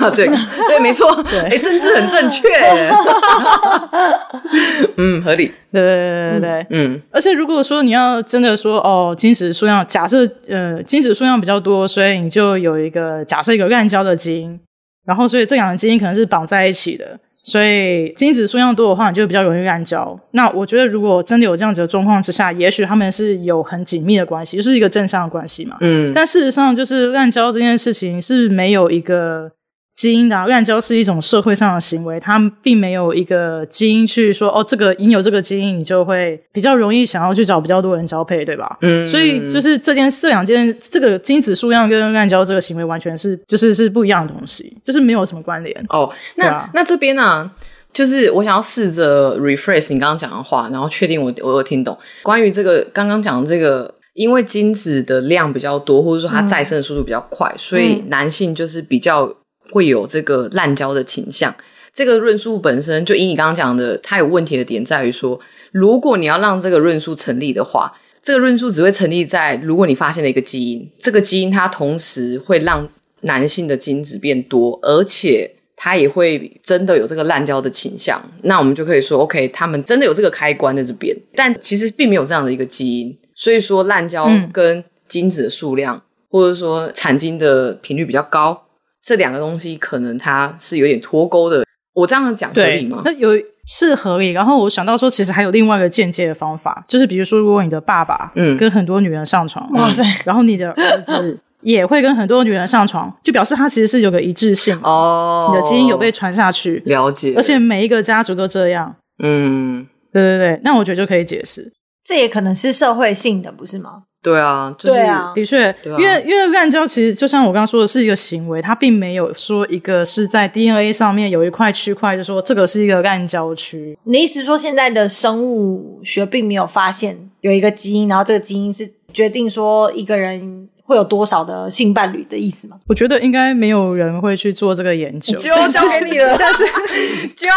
[0.00, 2.48] 啊，对对，没错， 对，哎，政治很正确，
[4.96, 14.58] 嗯，合理，对对对对对，嗯，而且如果说你要真的说哦，精子数量假设呃，精子数量比较多，所以你就有一个假设一个滥交的基因，
[15.04, 17.18] 然后所以这两个基因可能是绑在一起的。
[17.44, 20.18] 所以精子数量多的话，你就比较容易滥交。
[20.32, 25.76] 那我觉得，如果真的有这样子的状况之下，也许他们是有很紧密的关系，就是一个正向的关系嘛。
[25.80, 26.10] 嗯。
[26.12, 29.52] 但事实上，就是滥交这件事情是没有一个。
[29.94, 38.76] 基因的滥交是一种社会上的行为，它并没有一个基因去说哦，这个你有这个基因，你就会比较容易想要去找比较多人交配，对吧？
[38.82, 45.86] 嗯，所以就是这件这两件，这个精子数量跟滥交这个行为完全是就是是不一样的东西，就是没有什么关联。
[45.90, 47.52] 哦，那、啊、那这边呢、啊，
[47.92, 59.32] 就是我想要试着 rephrase 你刚刚讲的话，然后确定我我有听懂关于这个刚刚讲的这个，因为精子的量比较多，或者说它再生的速度比较快，嗯、所以男性就是比较。
[59.70, 61.54] 会有这个滥交的倾向，
[61.92, 65.38] 这个论述本身就以你刚刚讲的，它有问题的点在于说，
[65.72, 72.88] 如果你要让这个论述成立的话，这个论述只会成立在如果你发现了一个基因，这个基因它同时会让
[73.22, 88.63] 男性的精子变多，而且它也会真的有这个滥交的倾向，那我们就可以说，OK，他们真的有这个开关在这边，但其实并没有这样的一个基因，所以说滥交跟精子的数量，或者说产精的频率比较高。
[89.04, 93.02] 这两个东西可能它是有点脱钩的，我这样讲合理吗？
[93.04, 93.30] 那有
[93.66, 94.30] 是合理。
[94.30, 107.34] 然后我想到说，其实还有另外一个间接的方法，就是比如说，如果你的爸爸嗯跟很多女人上床，哇塞，然后你的儿子 也会跟很多女人上床，就表示他其实是有个一致性哦，你的基因有被传下去，了解。
[107.36, 111.72] 而且每一个家族都这样，嗯，对对对，那我觉得就可以解释，
[112.04, 114.04] 这也可能是社会性的，不是吗？
[114.24, 123.98] 对啊，就是、对啊，的确，因为因为滥交其实就像我刚刚说的是一个行为，它并没有说一个是在 DNA 上面有一块区块，就说这个是一个滥交区。
[124.04, 130.70] 你的意思说现在的生物学并没有发现有一个基因，然后这个基因是决定说一个人。
[130.86, 132.76] 会有多少的性伴侣的意思吗？
[132.86, 136.36] 我觉得应该没有人会去做这个研究， 就交给你了。
[136.38, 136.64] 但是，
[137.34, 137.48] 就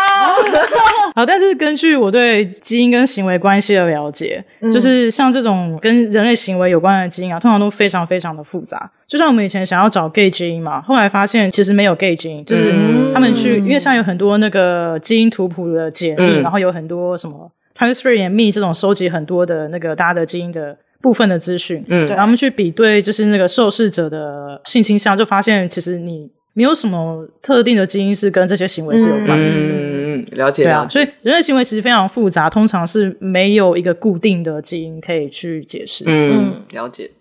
[1.13, 8.89] 好，但是根据我对基因跟行为关系的了解，嗯、就是像这种跟人类行为有关的基因啊，通常都非常非常的复杂。
[9.05, 12.73] 就像我们以前想要找 gay 基因嘛，后来发现其实没有 gay 基因，就是
[13.13, 20.77] 他们去，嗯、因为像有很多那个基因图谱的解密，嗯、然后有很多什么 23andMe 这种收集很多的那个大家的基因的。
[21.01, 29.45] 部分的资讯，嗯，然后我们去比对，就是那个受试者的性倾向，就发现其实你没有什么特定的基因是跟这些行为是有关的。
[29.45, 36.03] 嗯，了解，对啊，所以人类行为其实非常复杂，通常是没有一个固定的基因可以去解释。
[36.07, 37.11] 嗯，了解。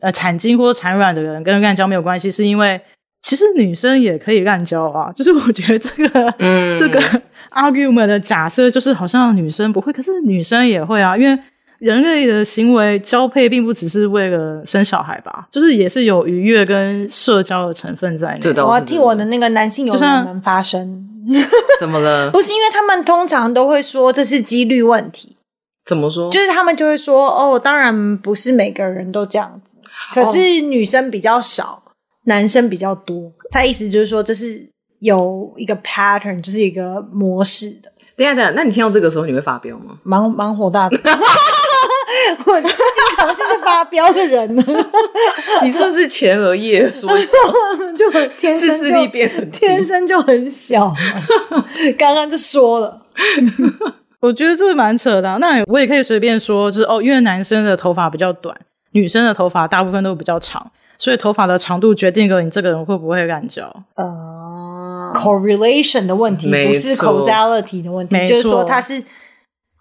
[0.00, 2.80] 呃，产精或者产卵的人跟滥交没有关系，是因为
[3.20, 5.12] 其实女生也可以滥交啊。
[5.16, 6.98] 就是我觉得这个，嗯，这个
[7.50, 11.38] argument 的假设就是好像女生不会，可是女生也会啊，因为。
[11.78, 18.50] 人类的行为交配并不只是为了生小孩吧，就是也是有愉悦跟社交的成分在内。
[18.62, 21.08] 我要替我的那个男性友人们发声。
[21.80, 22.30] 怎么了？
[22.30, 25.36] 不是因为他们通常都会说这是几率问题。
[25.84, 26.30] 怎么说？
[26.30, 29.78] 就是他们就会说哦，当然不是每个人都这样子，
[30.14, 31.82] 可是女生比较少。
[32.28, 33.30] 男生比较多。
[33.52, 37.92] 他意思就是说，这是有一个 pattern，就是一个模式的。
[38.16, 39.96] 等下等下，那你听到这个时候你会发飙吗？
[40.02, 40.98] 蛮蛮火大的。
[42.46, 44.64] 我是经常就是发飙的人呢。
[45.62, 47.26] 你是不是前额叶缩小？
[47.96, 50.92] 就天生就自制力变很，天生就很小。
[51.98, 52.98] 刚刚就说了，
[54.20, 55.36] 我觉得这个蛮扯的啊。
[55.40, 58.56] 那我也可以随便说，就是哦，因为男生的头发比较短，
[58.92, 60.66] 女生的头发大部分都比较长，
[60.98, 63.62] 所以头发的长度决定了你这个人会不会滥交。
[63.94, 69.02] 呃，correlation 的问题不是 causality 的问题，就是说它是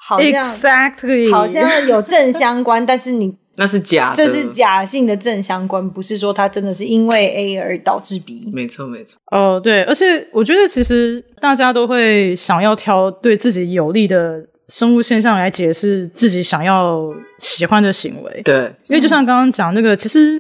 [0.08, 8.52] 好像 Exactly，好像有正相关，但是你 那是假的，这是假性的正相关，不是说它真的是因为 A 而导致 B。
[8.54, 9.18] 没错没错。
[9.32, 18.41] 哦，对，而且我觉得其实大家都会想要挑对自己有利的生物现象来解释自己想要喜欢的行为。
[18.44, 20.39] 对，因为就像刚刚讲那个，其实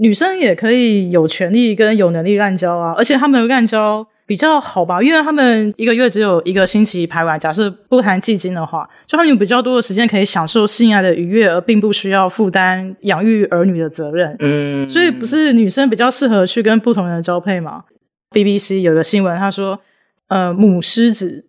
[0.00, 14.34] 女生也可以有权利跟有能力滥交啊，而且他们的滥交比较好吧，因为他们一个月只有一个星期排卵，假设不谈季经的话，就他们有比较多的时间可以享受性爱的愉悦，而并不需要负担养育儿女的责任。
[14.40, 17.84] 嗯，所以不是女生比较适合去跟不同人交配吗
[18.32, 19.78] ？BBC 有个新闻，他说，
[20.26, 21.46] 呃，母狮子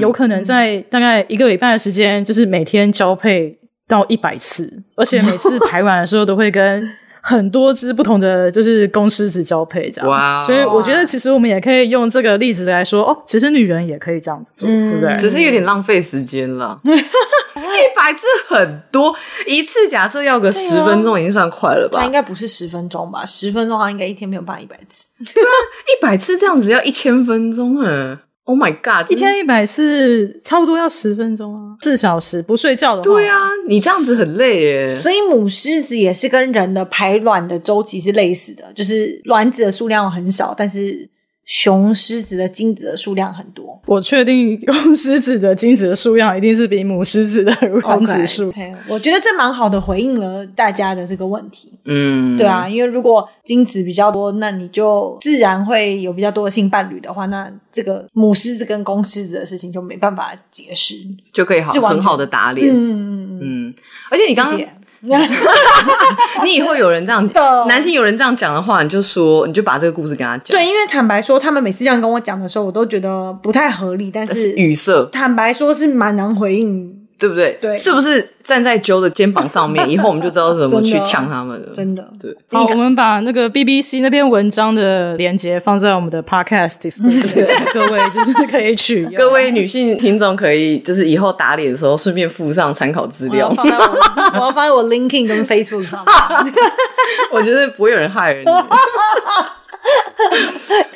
[0.00, 6.88] 有可能在大概一个礼拜的时间，就是每天交配到一百次，而且每次排卵的时候都会跟
[7.26, 10.10] 很多只不同的就是公狮子交配，这样。
[10.10, 15.16] 哇哦所以我觉得其实我们也可以用这个例子来说，哦，其实女人也可以这样子做，嗯对不对？
[15.18, 16.78] 只是有点浪费时间了。
[16.84, 19.14] 一百次很多，
[19.46, 21.98] 一次假设要个十分钟已经算快了吧？
[22.00, 23.24] 那应该不是十分钟吧？
[23.24, 25.08] 十分钟它应该一天没有办法一百次。
[25.20, 29.10] 一百次这样子要一千分钟哎！Oh my god！
[29.10, 33.02] 一天一百次，差不多要十分钟啊，四小时不睡觉的话。
[33.02, 34.98] 对啊，你这样子很累耶。
[34.98, 41.08] 所以母狮子也是跟人的排卵的周期是类似的，就是卵子的数量很少，但是
[41.44, 43.80] 雄狮子的精子的数量很多。
[43.86, 48.52] 我确定公狮子的精子的数量一定是比母狮子的 卵子数。
[48.88, 51.72] 我觉得这蛮好的回应了大家的这个问题。
[51.84, 60.94] 嗯，对啊，因为如果精子比较多，那你就自然会有比较多的性伴侣的话，那这个母狮子跟公狮子的事情就没办法解释。
[61.32, 62.68] 就可以好很好的打脸。
[62.68, 63.74] 嗯嗯嗯，嗯，
[64.10, 64.70] 而且你刚刚谢谢。
[66.42, 70.56] 你以后有人这样的男性有人这样讲的话，你就说，你就把这个故事跟他讲。
[70.56, 74.10] 对，因为坦白说，他们每次这样跟我讲的时候，我都觉得不太合理。
[74.12, 77.56] 但是是语塞，坦白说，是蛮难回应，对不对？
[77.58, 79.82] 对是不是站在 Joe 的肩膀上面？
[79.88, 81.68] 以后我们就知道怎么去呛他们了。
[81.74, 82.06] 真的。
[82.20, 89.06] 对，好，我们把那个 BBC 那篇文章的连接放在我们的 Podcast description， 各位就是可以取。
[89.16, 93.64] 各位女性听众可以就是以后打脸的时候顺便附上参考资料我要。
[93.64, 93.94] 放在我，
[94.34, 96.04] 我要放在我 LinkedIn 跟 Facebook 上。
[97.32, 98.44] 我觉得不会有人害人。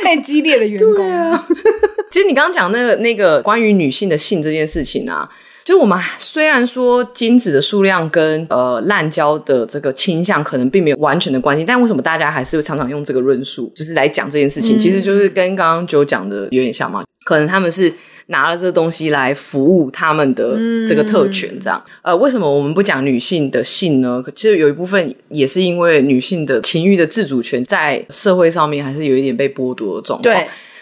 [0.02, 1.10] 太激烈的员工。
[1.10, 1.46] 啊
[2.10, 5.28] 其实你刚刚讲那个那个关于女性的性这件事情啊，
[5.68, 14.78] 就是我们虽然说精子的数量跟呃滥交的这个倾向可能并没有完全的关系，但为什么大家还是会常常用这个论述，就是来讲这件事情？
[14.78, 17.92] 嗯其实就是跟刚刚九讲的有点像嘛，可能他们是
[18.28, 20.56] 拿了这个东西来服务他们的
[20.88, 21.84] 这个特权，这样。
[22.00, 24.24] 呃，为什么我们不讲女性的性呢？
[24.34, 30.34] 其实有一部分也是因为女性的情欲的自主权在社会上面还是有一点被剥夺的状况。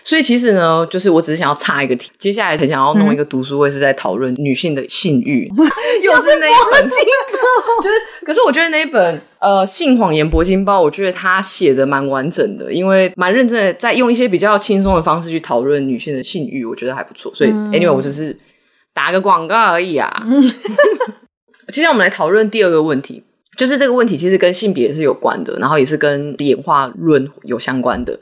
[0.07, 0.11] 对。
[0.11, 5.51] 所以其实呢，就是我只是想要插一个题，接下来很想要弄一个读书会，是在讨论女性的性欲，
[6.03, 6.89] 又是那一本，
[7.83, 17.33] 就是，可是我觉得那一本呃《性谎言铂金包》，我觉得他写的蛮完整的，因为蛮认真的在用一些比较轻松的方式去讨论女性的性欲，我觉得还不错。
[17.35, 18.37] 所以、嗯、anyway，我只是
[18.95, 20.25] 打个广告而已啊。
[21.69, 23.25] 接下来我们来讨论第二个问题，
[23.59, 28.17] 就是这个问题其实跟性别是有关的，然后也是跟演化论有相关的。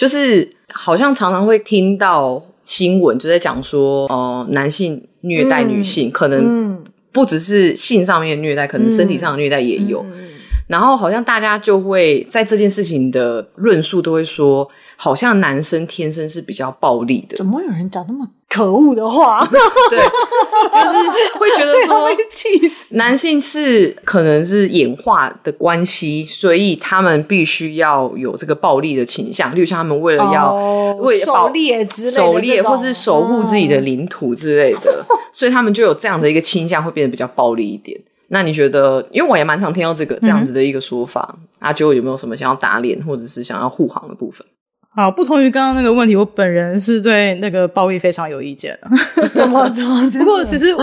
[0.00, 6.82] 就是好像常常会听到新闻，就在讲说，呃，男性虐待女性，嗯、可能
[7.12, 10.02] 不只是性上面的虐待，可能身体上的虐待也有。
[10.10, 10.30] 嗯、
[10.68, 17.36] 然后好像大家就会在这件事情的论述都会说，好像男生天生是比较暴力的。
[17.36, 19.46] 怎么会有人讲那么可恶的话？
[19.88, 22.84] 对，就是会觉得说， 气死。
[22.96, 37.98] 男性是可能是演化的关系，所以他们必须要有这个暴力的倾向，例如像他们为了要、哦、为了狩猎之类的狩猎或是守护自己的领土之类的，哦、 所以他们就有这样的一个倾向，会变得比较暴力一点。
[38.32, 39.04] 那你觉得？
[39.10, 44.44] 因为我也蛮常听到这个这样子的一个说法，嗯、阿九有没有什么想要打脸或者是想要护航的部分？
[44.92, 49.28] 好，不同于刚刚那个问题，我本人是对那个暴力非常有意见的。
[49.32, 50.10] 怎么怎么？
[50.18, 50.82] 不过其实我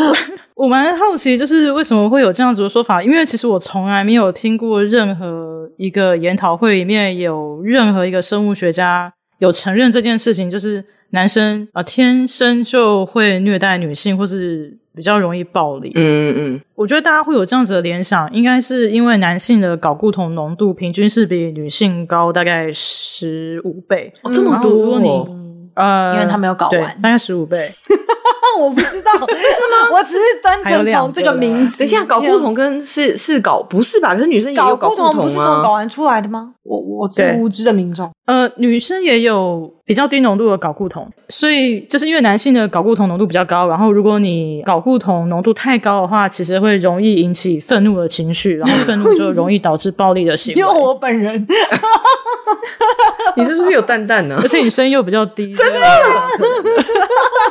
[0.56, 3.04] 我蛮好奇，就是为什么会有这样子的说法？
[3.04, 15.92] 因为其实我从来没有听过任何一个研讨会里面有任何一个生物学家有承认这件事情，就是男生啊、呃、天生就会虐待女性，或是比较容易暴力。
[15.96, 24.12] 嗯嗯嗯，我觉得大家会有这样子的联想，应该是因为男性的睾固酮浓度平均是比女性高大概十五倍。
[24.24, 24.72] 哦，这么多！
[24.72, 25.10] 如果你
[25.76, 27.72] 呃，因为他没有搞完，大概十五倍。
[28.60, 29.92] 我不知道 是吗？
[29.94, 31.78] 我只是单纯从这个名字。
[31.78, 34.16] 等一下，睾固酮跟是是搞不是吧？
[34.16, 35.12] 可是女生也有睾固酮啊？
[35.14, 36.54] 不是从睾丸出来的吗？
[36.64, 38.10] 我我是无知的民众。
[38.26, 50.60] 呃，女生也有比较低浓度的睾固酮，所以就是因为男性的睾固酮浓度比较高，然后如果你睾固酮浓度太高的话，其实会容易引起愤怒的情绪，然后愤怒就容易导致暴力的行为。
[50.60, 51.48] 因为我本人。
[53.38, 54.38] 你是不是有蛋蛋呢？
[54.42, 55.80] 而且你声音又比较低，真的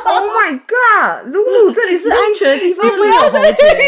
[0.05, 1.33] ？Oh my god！
[1.33, 3.83] 露露，这里是安全的地方，你不要在这里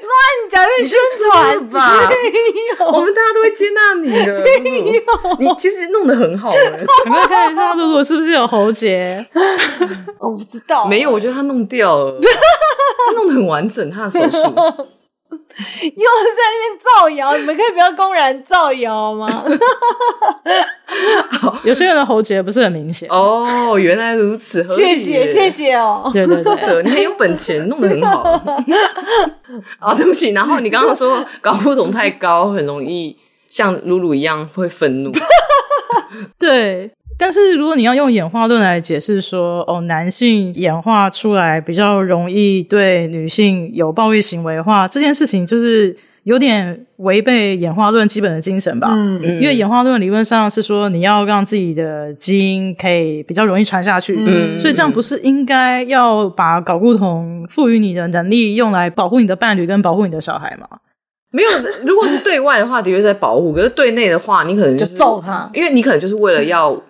[0.00, 0.10] 乱
[0.50, 2.08] 讲，你宣传吧。
[2.92, 4.40] 我们大家都会接纳你的，
[5.40, 6.84] 你其实弄得很好哎。
[7.06, 9.26] 有没有看一下露露是不是有喉结？
[10.18, 14.38] 我不知道，没有，我觉得他弄掉了， 他弄得很完整，他的手术。
[15.30, 19.44] 又是在那边造谣，你们可以不要公然造谣吗？
[21.64, 28.22] 有些人的喉结不是很明显哦，原来如此，谢谢谢谢哦，对对对，你很有本钱，弄得很好。
[29.80, 33.16] 哦，对不起，然后你刚刚说睾固酮太高，很容易
[33.48, 35.10] 像露露一样会愤怒，
[36.38, 36.90] 对。
[37.20, 48.88] 但是如果你要用演化论来解释说，哦，男性演化出来比较容易对女性有暴力行为的话，这件事情就是有点违背演化论基本的精神吧？
[48.90, 60.66] 嗯，因为演化论理论上是说你要让自己的基因可以比较容易传下去，嗯，所以这样不是应该要把睾固酮赋予你的能力用来保护你的伴侣跟保护你的小孩吗？
[61.32, 61.50] 没有，
[61.84, 66.80] 如果是对外的话，的确在保护；可是对内的话，你可能就是、就揍他，因为你可能就是为了要。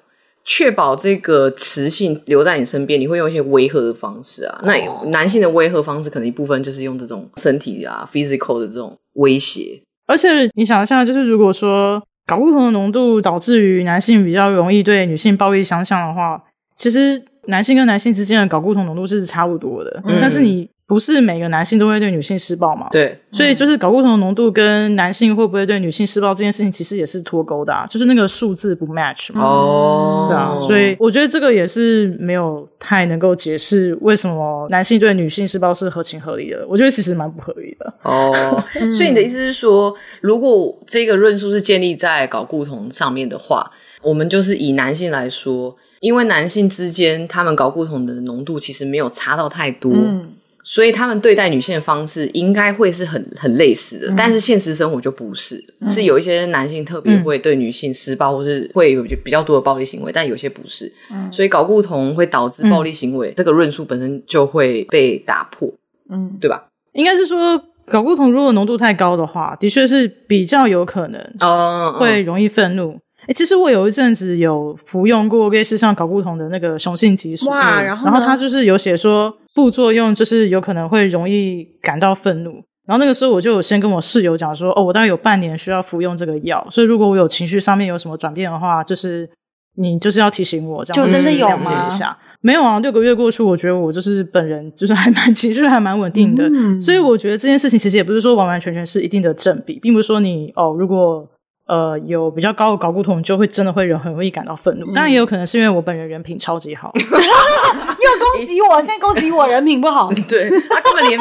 [0.45, 4.61] 确保这个雌性留在你身边，你会用一些威吓的方式啊。
[4.65, 4.75] 那
[5.11, 9.81] 男性的威吓方式，可能一部分就是用这种身体啊，physical 的这种威胁。
[10.07, 16.43] 而且你想一下，就是如果说睾固酮的浓度导致于男性比较容易对女性暴力相向的话，
[16.77, 20.69] 其实男性跟男性之间的睾固酮浓度是差不多的，嗯、但是你。
[20.91, 22.89] 不是每个男性都会对女性施暴嘛？
[22.91, 29.41] 对，所以就是睾固酮浓度跟男性会不会对女性施暴这件事情，其实也是脱钩的啊，就是那个数字不 match 嘛。
[29.41, 36.67] 哦，对啊，所以我觉得这个也是没有太能够解释为什么男性对女性施暴是合情合理的。
[36.67, 37.95] 我觉得其实蛮不合理的。
[38.03, 43.71] 哦， 所以你的意思是说，如果这个论述是建立在睾固酮上面的话，
[44.03, 49.93] 我们就是以男性来说，因为男性之间他们睾固酮的浓度其实没有差到太多。
[49.95, 60.93] 嗯所以他们对待女性的方式应该会是很很类似的，嗯、但是现实生活就不是，嗯、是有一些男性特别会对女性施暴，嗯、或是会有比较多的暴力行为，但有些不是。
[61.11, 65.73] 嗯、所以睾固酮会导致暴力行为，嗯、这个论述本身就会被打破，
[66.11, 66.65] 嗯，对吧？
[66.93, 72.99] 应该是说睾固酮如果浓度太高的话，的确是比较有可能哦，会容易愤怒。
[73.27, 82.53] 欸、其实我有一阵子有服用过类似像睾固酮的那个雄性激素，哇，然后然后他就是有写说副作用就是有可能会容易感到愤怒，
[82.87, 89.29] 然后那个时候我就有先跟我室友讲说，哦，我大概有半年需要服用这个药，所以如果我有情绪上面有什么转变的话，就是
[89.77, 91.71] 你就是要提醒我，这样就真的有吗？
[91.71, 101.29] 了解一下，没有啊，六个月过去，我觉得我就是本人就是还蛮 情绪还蛮稳定的，嗯、所以我觉得这件事情其实也不是说完完全全是一定的正比，并不是说你哦如果。
[101.71, 104.87] 呃，有比较高的睾固酮，就会真的会人很容易感到愤怒。
[104.87, 106.93] 当然，也有可能是因为我本人人品超级好。
[106.99, 110.11] 又攻击我，现在攻击我人品不好。
[110.29, 111.21] 对，他根本连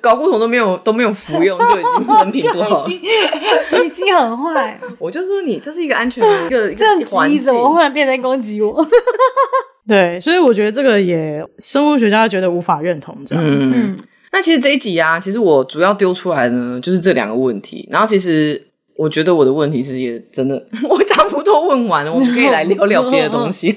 [0.00, 4.80] 高固酮都没有都没有服用，就已经人品不好，已经，已经很坏。
[4.98, 8.82] 我就说你这是一个安全的一个正极，怎么忽然变成攻击我？
[9.86, 13.44] 对，所以我觉得这个也生物学家觉得无法认同这样。
[13.46, 13.98] 嗯，嗯，
[14.32, 17.86] 那其实这一集啊，其实我主要丢出来的呢，就是这两个问题。
[17.92, 18.69] 然后其实。
[19.00, 23.74] 我觉得我的问题是也真的， 我差不多问完了，我们可以来聊聊别的东西。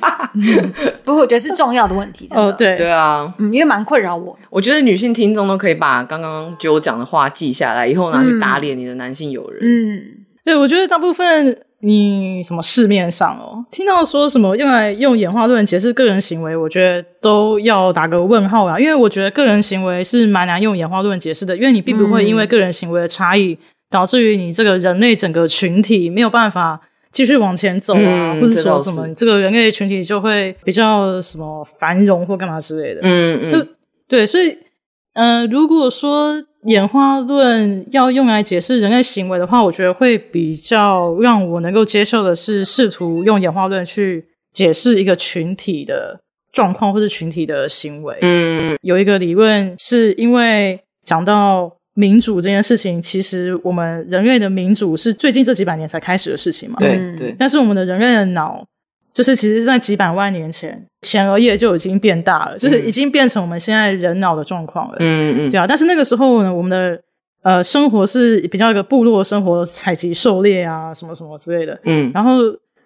[1.05, 2.43] 不过我觉得是重要的问题，真的。
[2.43, 4.38] 哦，对对啊，嗯，因为蛮困扰我。
[4.49, 9.61] 我觉得女性听众都可以把刚刚就讲的话记下来，以后拿去打脸你的男性友人。
[9.61, 10.03] 嗯，
[10.43, 23.57] 对，我觉得大部分你什么市面上哦，听到说什么用来用演化论解释个人行为，我觉得都要打个问号啊，因为我觉得个人行为是蛮难用演化论解释的，因为你并不会因为个人行为的差异。
[23.93, 26.81] 导致于你这个人类整个群体没有办法
[27.11, 33.01] 继续往前走啊，嗯、或者说什么，你这个人类群体就会比较什么繁荣或干嘛之类的。
[33.03, 33.69] 嗯嗯，
[34.07, 34.57] 对，所以，
[35.13, 46.19] 嗯、呃，如果说演化论要用来解释人类行为的话，我觉得会比较让我能够接受的是，试图用演化论去解释一个群体的
[46.51, 48.17] 状况或是群体的行为。
[48.23, 56.77] 嗯，有一个理论是因为讲到民主这件事情，其实我们人类的民主是最近这几百年才开始的事情嘛。
[56.79, 57.35] 对对。
[57.37, 58.65] 但是我们的人类的脑，
[59.11, 64.97] 就是其实是在几百万年前，前额叶就已经变大了，就是已经变成我们现在人脑的状况了。
[64.99, 65.67] 嗯嗯，对啊。
[65.67, 66.99] 但是那个时候呢，我们的
[67.43, 71.79] 呃生活是比较一个部落生活，采集狩猎啊，什么什么之类的。
[71.85, 72.11] 嗯。
[72.13, 72.39] 然后，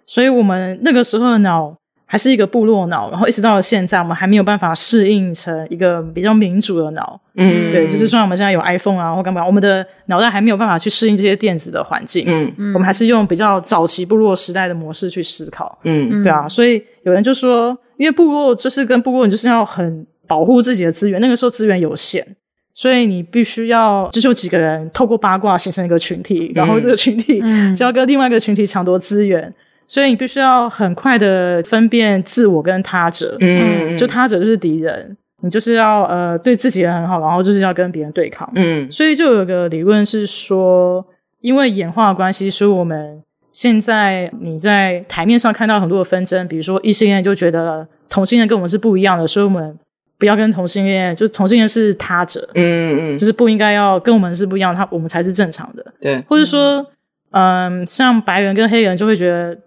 [0.04, 1.74] 所以我们那个时候的脑
[2.10, 7.20] 还是一个部落脑，然后一直到了现在，我们还没有办法适应成一个比较民主的脑。
[7.34, 7.70] 嗯。
[7.70, 12.24] 对，就是虽然我们现在有 iPhone 啊，或干嘛，我们的脑袋还没有办法去适应这些电子的环境。
[12.26, 12.72] 嗯嗯。
[12.72, 15.78] 我们还是用比较早期部落时代的模式去思考。
[15.84, 16.24] 嗯。
[16.24, 17.78] 对啊，所以有人就说。
[17.98, 21.20] 因为部落就是跟部落，你就是要很保护自己的资源。
[21.20, 22.24] 那个时候资源有限，
[22.72, 27.42] 所以你必须要就是有几个人透过八卦形成一个群体，然后这个群体
[27.74, 29.42] 就要跟另外一个群体抢夺资源。
[29.42, 29.54] 嗯、
[29.88, 33.36] 所以你必须要很快的分辨自我跟他者。
[33.40, 38.48] 嗯，就他者就是敌人，你就是要呃对自己人很好，然后就是要跟别人对抗。
[38.54, 41.04] 嗯，所以就有个理论是说，
[41.40, 43.20] 因为演化的关系，所以我们。
[43.50, 49.76] 现在你在台面上看到很多的纷争，比如说异性恋就觉得同性恋跟我们是不一样的，所以我们
[50.16, 56.86] 不要跟同性恋，就同性恋是他者，嗯嗯，就是不应该要跟我们是不一样，他我们才是正常的，对，或者说，
[57.32, 59.58] 嗯，像白人跟黑人就会觉得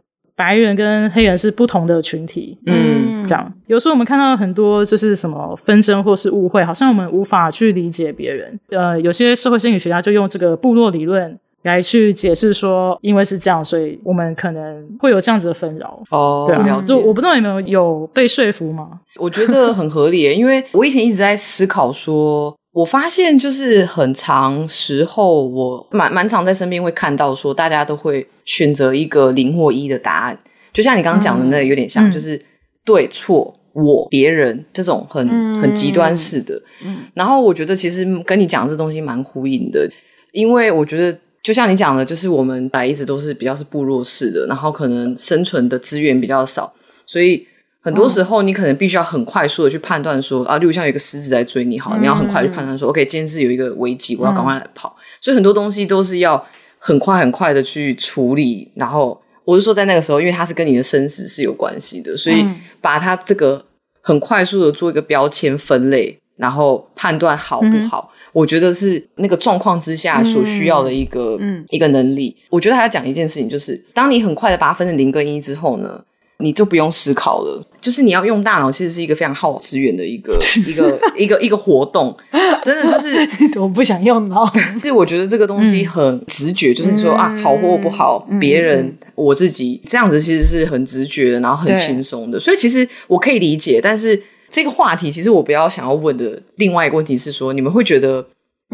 [0.41, 11.37] 白人跟黑人是不同的群体，嗯，这样，有时候我们看到很多就是什么纷争或是误会，好像我们无法去理解别人，呃，有些社会心理学家就用这个部落理论。
[11.63, 16.01] 来去解释说，因为是这样，所以我们可能会有这样子的纷扰。
[16.09, 18.99] 哦，对啊，就我不知道你们有被说服吗？
[19.19, 30.37] 我觉得很合理，因为我以前一直在思考说，我发现就是很长时候，我蛮蛮常在身边会看到说，大家都会选择一个零或一的答案，
[30.71, 32.41] 就像你刚刚讲的那个有点像，嗯、就是
[32.85, 36.61] 对错我别人这种很很极端式的。
[36.83, 39.89] 嗯，然后我觉得其实跟你讲的这东西蛮呼应的，
[40.31, 41.17] 因为我觉得。
[41.43, 46.71] 就像你讲的，就是我们来一直都是比较是部落式的，然后可能生存的资源比较少，
[47.07, 47.43] 所以
[47.81, 56.45] 很多时候你可能必须要很快速的去判断说、哦、啊，例如像有一个狮子在追你，好，你要很快去判断说、嗯、，OK，今天是有一个危机，我要赶快来跑，嗯、所以很多东西都是要
[56.77, 58.71] 很快很快的去处理。
[58.75, 62.45] 然后我是说，在那个时候，因为它是跟你的生死是有关系的，所以
[62.79, 63.65] 把它这个
[64.01, 68.09] 很快速的做一个标签分类，然后判断好不好。
[68.09, 72.33] 嗯我觉得是那个状况之下所需要的一个、嗯、一个能力。
[72.49, 76.01] 我觉得还要讲一件事情，就是当你很快的把它分成零跟一之后呢，
[76.41, 77.63] 你就不用思考了。
[77.79, 80.37] 就是你要用大脑，其实是一个非常耗资源的一个
[80.67, 82.15] 一个一个一个活动。
[82.63, 83.27] 真的就是
[83.59, 84.45] 我不想用脑。
[84.79, 92.39] 所以我觉得这个东西很直觉，嗯、就是说啊，好或不好，嗯、别人、嗯、我自己这样子其实是很直觉的，然后很轻松的。
[92.39, 94.21] 所以其实我可以理解，但是。
[94.53, 98.21] 这个话题其实我比较想要问的另外一个问题是说，你们会觉得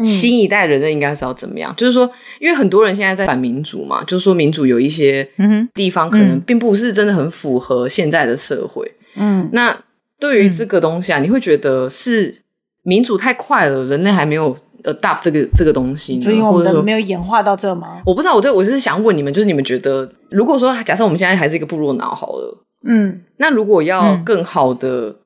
[0.04, 1.72] 新一代人类应该是要怎么样？
[1.72, 2.08] 嗯、就是说，
[2.40, 5.28] 因为很多人现在在反民主嘛，就是说民主有一些
[5.74, 8.90] 地方可能并不是真的很符合现在的社会。
[9.16, 9.76] 嗯，那
[10.20, 12.34] 对于这个东西啊，你会觉得是
[12.82, 16.20] 民主太快了，人类还没有 adopt 这个这个东西？
[16.20, 18.00] 所以我们没有演化到这吗？
[18.06, 25.16] 我不知道，我对我就是想问你们，就是你们觉得，如果说假设我们现在还是一个部落脑好了，嗯，那如果要更好的。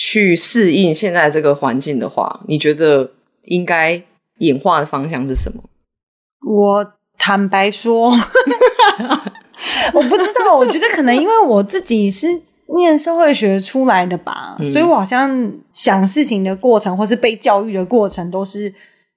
[0.00, 3.10] 去适应现在这个环境的话，你觉得
[3.46, 4.00] 应该
[4.38, 5.62] 演化的方向是什么？
[6.46, 8.10] 我坦白说，
[9.92, 10.56] 我不知道。
[10.56, 12.26] 我觉得可能因为我自己是
[12.76, 18.72] 念社会学出来的吧，嗯、所以我好像想事情的过程，或是被教育的过程，都是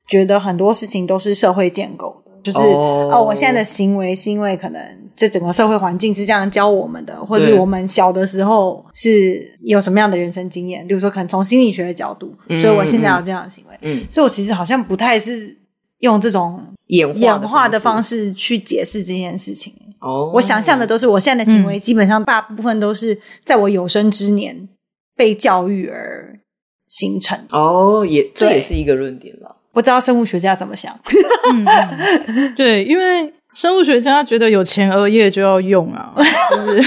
[0.08, 2.31] 觉得很多事情都是社会建构的。
[2.44, 4.82] 就是哦，哦，我现在的行为是因为可能
[5.16, 13.78] 这整个社会环境是这样教我们的，或者是我们小的时候是有什么样的人生经验，比如说可能从心理学的角度，嗯、所以我现在有这样的行为。
[13.82, 15.56] 嗯，所以我其实好像不太是
[16.00, 19.74] 用这种演演化的方式去解释这件事情。
[20.00, 24.68] 哦，我想象的都是我现在的行为，基本上大部分都是在我有生之年
[25.16, 26.40] 被教育而
[26.88, 27.40] 形成。
[27.52, 29.58] 哦，也这也是一个论点了。
[29.74, 30.94] 不知道生物学家怎么想？
[31.54, 31.66] 嗯、
[32.56, 36.14] 对，因为生物学家觉得有前额叶就要用啊，
[36.52, 36.78] 就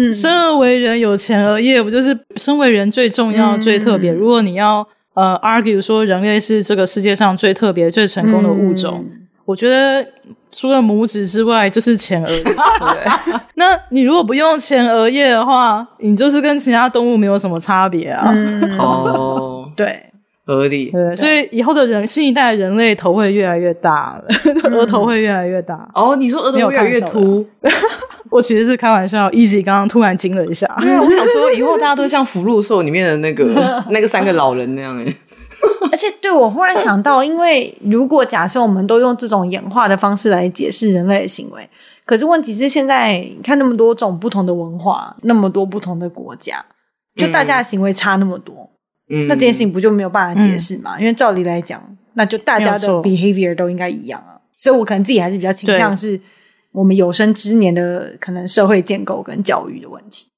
[0.00, 4.12] 是生而为人有前额叶，不就是身为人最重要、嗯、最特别？
[4.12, 10.06] 如果你要呃 argue 说人类是这个世界上最特别、最成功的物种，嗯、我觉得
[10.52, 12.42] 除了拇指之外，就是前额叶。
[12.44, 12.54] 对，
[13.54, 18.30] 那你如果不用前额叶的话，你就是跟其他动物没有什么差别啊。
[18.32, 20.11] 嗯、哦，对。
[20.44, 20.90] 合理。
[20.90, 24.22] 对，所以以后的人新一代人类头会越来越大，
[24.70, 25.88] 额头会越来越大。
[25.94, 27.44] 哦，你说额头越来越秃？
[28.30, 30.66] 我其实是开玩笑，Easy 刚刚突然惊了一下。
[30.80, 35.16] 对啊，我想说 以后大家都像福禄寿里面的那个那个三个老人那样诶。
[35.92, 41.68] 而且，对，我忽然想到，因为如果假设我们都用这种演化的方式来解释人类的行为，
[42.04, 46.64] 可是问题是现在你看那么多种不同的文化，那么多不同的国家，
[47.16, 48.68] 就大家的行为差那么多，
[49.12, 50.96] 嗯，那这件事情不就没有办法解释吗？
[50.96, 51.80] 嗯、因为照理来讲，
[52.14, 54.40] 那就大家的 behavior 都应该一样啊。
[54.56, 56.18] 所以我可能自己还是比较倾向是
[56.72, 60.28] 我们有生之年的可能社会建构跟教育的问题。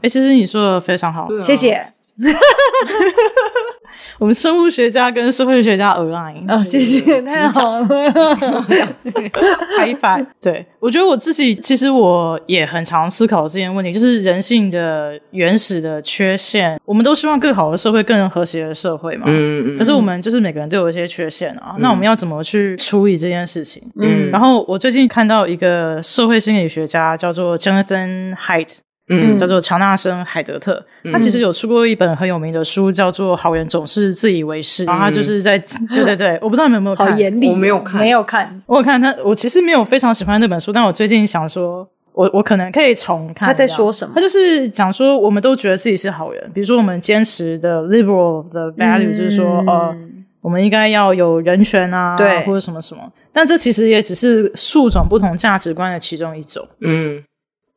[0.00, 1.92] 哎，其实你说的非常好，啊、谢谢。
[4.18, 7.86] 我们生物学家跟社会学家 align 哦，谢谢，太好了，
[9.78, 10.26] high five。
[10.40, 16.78] 对，我觉得我自己其实我也很常思考这件问题，就是人性的原始的缺陷。
[16.84, 19.24] 我们都希望更好的社会，更和谐的社会嘛。
[19.26, 19.78] 嗯嗯。
[19.78, 23.82] 可是我们就是每个人都有一些缺陷啊，嗯、那我们要怎么去处理这件事情？
[23.98, 24.30] 嗯。
[24.30, 28.78] 然后我最近看到一个社会心理学家叫做 Jonathan Haidt。
[29.08, 35.58] 嗯，叫做乔纳森·海德特，嗯、他其实有出过一本很有名的书，叫做《好人总是自以为是》，嗯、然后他就是在，
[35.90, 43.46] 对对对，我不知道你们有没有看，好严厉，我没有看，没有看，我有看他，我其实没有非常喜欢那本书，但我最近想说，我我可能可以重看。
[43.46, 44.12] 他在说什么？
[44.14, 49.94] 他就是讲说，我们都觉得自己是好人，比如说我们坚持的 liberal 的 value，、嗯、就是说，呃，
[50.40, 57.22] 我们应该要有人权啊，对，或者什么什么，但这其实也只是数种不同价值观的其中一种，嗯。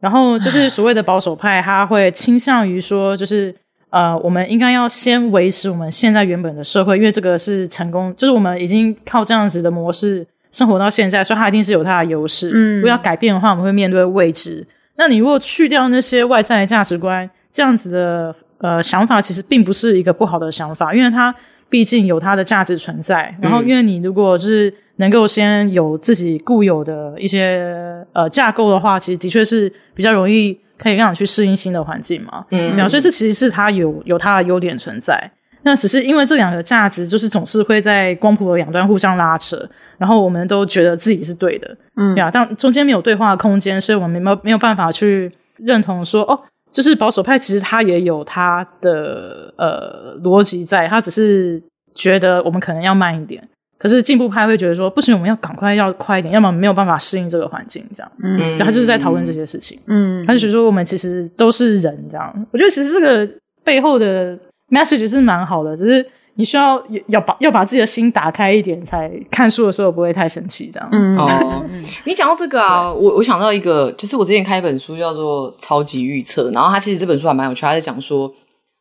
[0.05, 3.51] 然后就是所谓的保守派，他会倾向于说，就是
[3.89, 12.51] 呃，我们应该要先维持我们现在原本的社会，因为这个是成功，就是我们已经靠这样子的模式生活到现在，所以它一定是有它的优势。
[12.53, 14.63] 嗯，如果要改变的话，我们会面对未知。
[14.97, 21.33] 那你如果去掉那些外在的价值观，这样子的呃想法，其实并不是一个不好的想法，因为它
[21.67, 23.35] 毕竟有它的价值存在。
[23.41, 32.45] 然后，因为你如果就是能够先有自己固有的一些呃架构的话，其实的确是比较容易可以让你去适应新的环境嘛。
[32.51, 35.31] 嗯，嗯，所以这其实是它有有它的优点存在。
[35.63, 39.67] 那只是因为这两个价值就是总是会在光谱的两端互相拉扯，
[39.97, 46.39] 然后我们都觉得自己是对的，嗯，对啊，但中间没有对话的空间，所以我们没有没有办法去认同说哦，
[46.71, 51.59] 就是保守派其实他也有他的呃逻辑在，他只是
[51.95, 53.47] 觉得我们可能要慢一点。
[53.77, 58.11] 可是进步派会觉得说不行，我们要赶快要快一点，要么没有办法适应这个环境，这样。
[58.23, 59.77] 嗯，就他就是在讨论这些事情。
[59.87, 62.47] 嗯，他就觉得说我们其实都是人，这样。
[62.51, 63.29] 我觉得其实这个
[63.65, 64.37] 背后的
[64.69, 66.05] message 是蛮好的，只是
[66.35, 70.89] 你需要要把要把自己的心打开一点，才看书的时候不会太生气，这样。
[70.93, 71.65] 嗯哦，
[72.05, 78.33] 你讲到这个啊，我我想到一个，就是我之前看一本书叫做《超级预测》，然后他其实这本书还蛮有趣，他在讲说，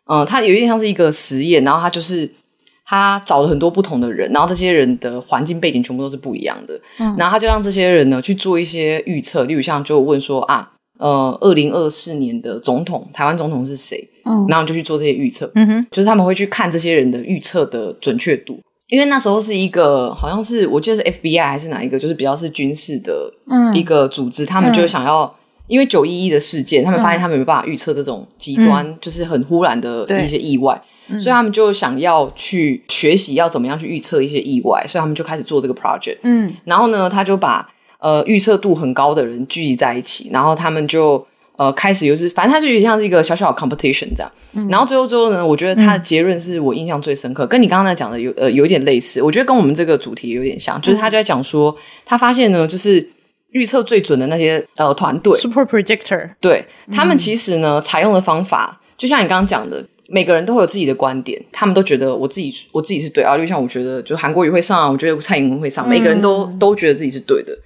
[0.06, 2.30] 嗯、呃，他有一点像是一个实验，然后他就是。
[2.86, 6.78] 他找了很多不同的人，然后这些人的环境背景全部都是不一样的。
[6.98, 14.06] 嗯，然后他就让这些人呢去做一些预测，例如像就问说啊，呃，二零二四年的总统，台湾总统是谁？
[14.26, 15.50] 嗯，然后就去做这些预测。
[15.54, 18.58] 嗯哼，就是他们会去看这些人的预测的准确度，
[18.88, 23.32] 因为那时候是一个好像是我记得是 FBI 还是哪一个，就是比较是军事的
[23.74, 25.32] 一个组织，嗯、他们就想要、嗯、
[25.68, 30.80] 因为九一一的事件，他们发现他们没办法预测这种极端，嗯、就是很忽然的一些意外。
[31.08, 36.18] 所以他们就想要去学习要怎么样去预测一些意外，所以他们就开始做这个 project。
[36.22, 41.26] 嗯，然后呢，他就把呃预测度很高的人聚集在一起，然后他们就
[41.56, 44.32] 呃开始就是，反正他就有点像是一个小小的 competition 这样。
[44.54, 51.76] 嗯，然后最后最后呢，我觉得他的结论是我印象最深刻，嗯，跟你刚刚在讲的有呃有一点类似，我觉得跟我们这个主题有点像，就是他就在讲说，
[52.06, 53.06] 他发现呢，就是
[53.50, 59.84] 预测最准的那些呃团队 super predictor，对，他们其实呢采用的方法，就像你刚刚讲的。
[60.08, 67.56] 每个人都会有自己的观点，他们都觉得我自己我自己是对啊，就像我觉得就韩国语会上啊，我觉得蔡英文会上，每个人都、嗯、都觉得自己是对的。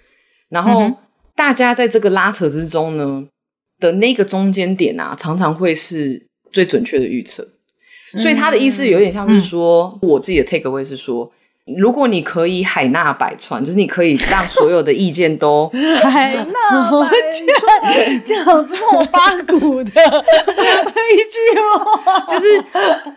[0.48, 0.96] 然后、嗯、
[1.34, 3.26] 大家在这个拉扯之中呢
[3.78, 7.42] 的那个中间点啊，常常会是最准确的预测。
[8.14, 11.32] 嗯、所以他的意思有点像是说，嗯、我自己的 take away 是说。
[11.76, 15.68] 如果你可以海纳百川，就是你可以让所有的意见都
[16.02, 22.64] 海纳百川，讲这么八股的一句话，就是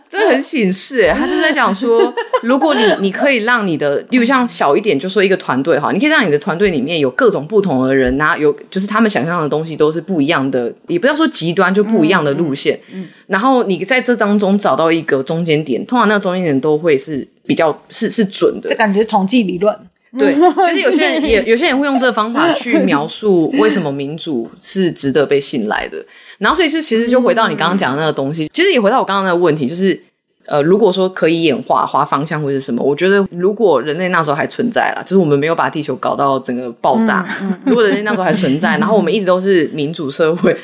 [0.09, 12.79] 这很显示诶，他就是在讲说，如果你你可以让你的，例如像小一点，就说一个团队哈，你可以让你的团队里面有各种不同的人那，有就是他们想象的东西都是不一样的，也不要说极端，就不一样的路线。
[12.91, 17.27] 嗯，嗯，然后你在这当中找到一个中间点，通常那个中间点都会是。
[17.51, 19.77] 比较是是准的，这感觉统计理论。
[20.17, 20.33] 对，
[20.69, 25.97] 其实有些人也有些人会用这个方法去描述为什么民主是值得被信赖的。
[26.37, 30.01] 然后，所以这其实就回到你刚刚讲的那个东西，其实也回到我刚刚那个问题，就是
[30.47, 37.25] 呃，如果说可以演化，划方向或者什么，我觉得如果人类那时候还存在啦，就是我们没有把地球搞到整个爆炸。
[37.41, 40.57] 嗯嗯、如果人类那时候还存在， 然后我们一直都是民主社会，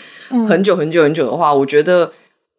[0.49, 2.11] 很久很久很久的话，我觉得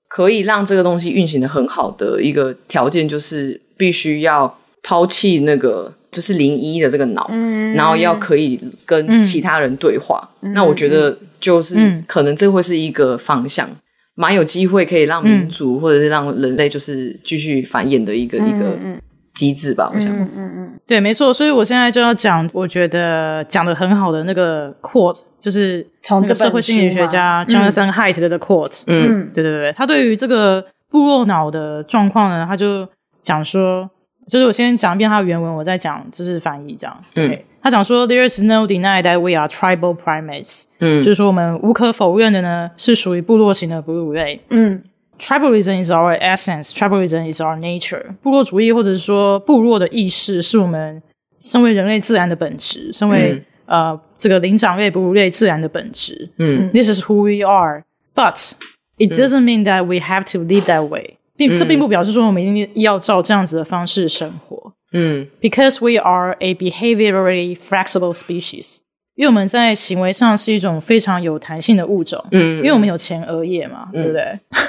[0.09, 10.29] 可以让这个东西运行的很好的一个条件，就是必须要抛弃那个就是零一的这个脑，嗯、然后要可以跟其他人对话。
[10.41, 13.69] 嗯、那我觉得就是可能这会是一个方向。
[14.15, 19.01] 蛮有机会可以让民族、嗯、或者是让人类就是继续繁衍的一个、嗯、一个
[19.39, 20.11] 机制吧，我想。
[20.11, 21.33] 嗯嗯嗯，对，没错。
[21.33, 28.83] 所以我现在就要讲，我觉得讲的很好的那个 quote，就是从这个社会心理学家 Jonathan Haidt 的 quote。
[28.89, 32.89] 嗯，对对对，他对于这个部落脑的状况呢，他就
[33.23, 33.89] 讲说，
[34.27, 37.05] 就是我先讲一遍他的原文，我再讲就是翻译这样。
[37.15, 37.39] 嗯。
[37.61, 40.65] 他讲说，There is no denying that we are tribal primates。
[40.79, 44.41] 嗯，就是说我们无可否认的呢，是属于部落型的哺乳类。
[44.51, 44.81] 嗯
[45.20, 46.72] ，Tribalism is our essence.
[46.72, 48.16] Tribalism is our nature。
[48.22, 51.02] 部落主义或者是说部落的意识，是我们
[51.40, 56.30] 身为人类自然的本质，身为、嗯、呃这个灵长类哺乳类自然的本质。
[56.38, 57.84] 嗯，This is who we are.
[58.16, 58.52] But
[58.98, 61.18] it doesn't mean that we have to live that way。
[61.36, 64.74] 并这并不表示说我们一定要照这样子的方式生活。
[64.92, 68.82] 嗯，because we are a behaviorally flexible species，
[69.19, 72.25] 因为我们在行为上是一种非常有弹性的物种。
[72.31, 74.23] 嗯，因为我们有前额叶嘛，对不对？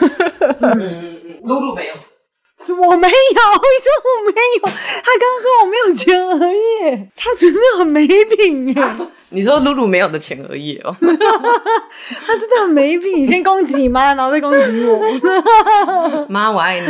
[0.62, 1.06] 嗯，
[1.44, 1.94] 露露没有，
[2.76, 8.76] 我没有， 你说我没有，他刚刚说我没有前额叶，他真的很没品耶。
[9.32, 16.26] 你说露露没有的前额叶哦， 他真的很没品，你先攻击你妈，然后再攻击我。
[16.28, 16.88] 妈，我爱你。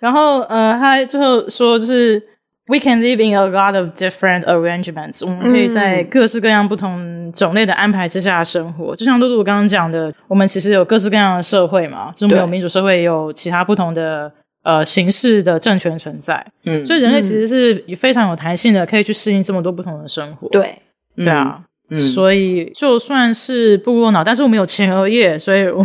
[0.00, 2.20] 然后，呃，他最后说，就是
[2.68, 8.94] we can live in a lot of different arrangements，我们可以在各式各样不同种类的安排之下生活。
[8.94, 14.32] 嗯、就像露露刚刚讲的，我们其实有各式各样的社会嘛，就我们有民主社会，也有其他不同的
[14.62, 16.44] 呃形式的政权存在。
[16.64, 20.48] 嗯，所以人类其实是非常有弹性的，可以去适应这么多不同的生活。
[20.48, 20.78] 对，
[21.16, 21.58] 对啊。
[21.60, 25.84] 嗯嗯、所以就算是部落脑，但是我们有前额叶，所以我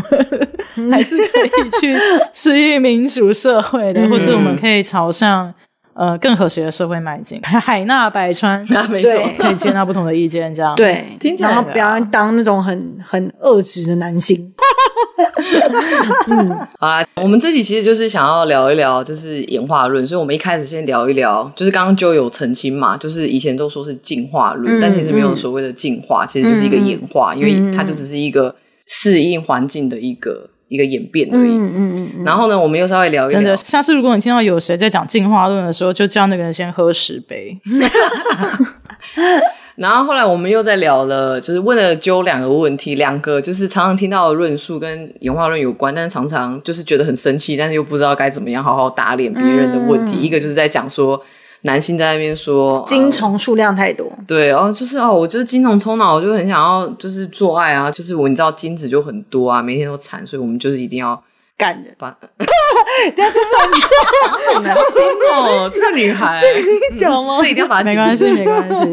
[0.75, 1.93] 们 还是可以去
[2.31, 5.53] 适应民主社会的，嗯、或是我们可以朝向
[5.97, 7.41] 呃更和谐的社会迈进。
[7.43, 10.75] 海纳百川，那没错，可以接纳不同的意见，这样。
[10.75, 14.53] 对，听起来不要当那种很很恶质的男性。
[16.27, 28.53] 嗯，好啦，我们这集其实就是想要聊一聊，就是演化论，所以我们一开始先聊一聊，就是刚刚就有澄清嘛，就是以前都说是进化论，嗯、但其实没有所谓的进化，嗯、其实就是一个演化，嗯、因为它就只是一个
[28.85, 31.49] 适应环境的一个一个演变而已。
[31.49, 32.23] 嗯嗯嗯。
[32.25, 37.57] 然后呢，我们又稍微聊一聊，真的，下次如果你听到有谁在讲进化论的时候，就叫那个人先喝十杯。
[39.77, 50.17] 然后后来我们又在聊了，就是问了揪两个问题，两个就是常常听到的论述跟演化论有关，但是常常就是觉得很生气，但是又不知道该怎么样好好打脸别人的问题。
[50.17, 51.23] 嗯、一个就是在讲说
[51.67, 61.21] 男性在那边说精虫数量太多，对，然后就是哦，我就是精虫充脑，我就很想要就是做爱啊，就是我你知道精子就很多啊，每天都产，所以我们就是一定要。
[61.59, 62.43] 干人把， 不
[63.19, 63.47] 要这么
[64.53, 64.83] 好难听
[65.33, 65.67] 哦！
[65.73, 67.39] 这个女孩， 这可以讲吗？
[67.41, 68.85] 这一定要把它没关系，没关系。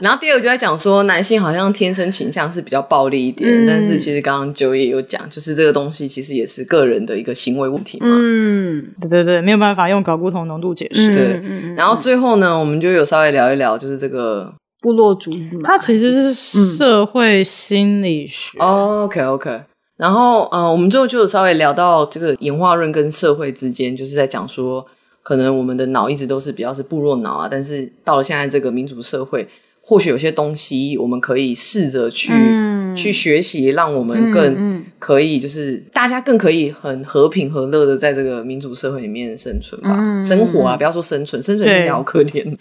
[0.00, 8.06] 然后第二个就在讲说，男性好像天生倾向是比较暴力一点，嗯、但是其实刚刚九也有讲，就是这个东西其实也是个人的一个行为问题嘛。
[8.10, 11.12] 嗯，对对对，没有办法用睾固酮浓度解释。
[11.12, 16.32] 对，嗯、然后最后呢，我们就有稍微聊一聊，就是这个部落主义嘛，它其实是
[16.76, 18.58] 社会心理学。
[18.60, 19.62] 嗯、OK OK。
[19.96, 24.86] 然后，嗯、呃，我们最后就稍微聊到这个演化论跟社会之间，就是在讲说，
[25.24, 29.48] 可能我们的脑一直都是比较是部落脑啊，但是到了现在这个民主社会，
[29.88, 42.54] 或许有些东西我们可以试着去、嗯、去学习，让我们更可以，就是、嗯、大家更可以很和平和乐的在这个民主社会里面生存吧，嗯、生活啊，不要说生存，生存听起来好可怜。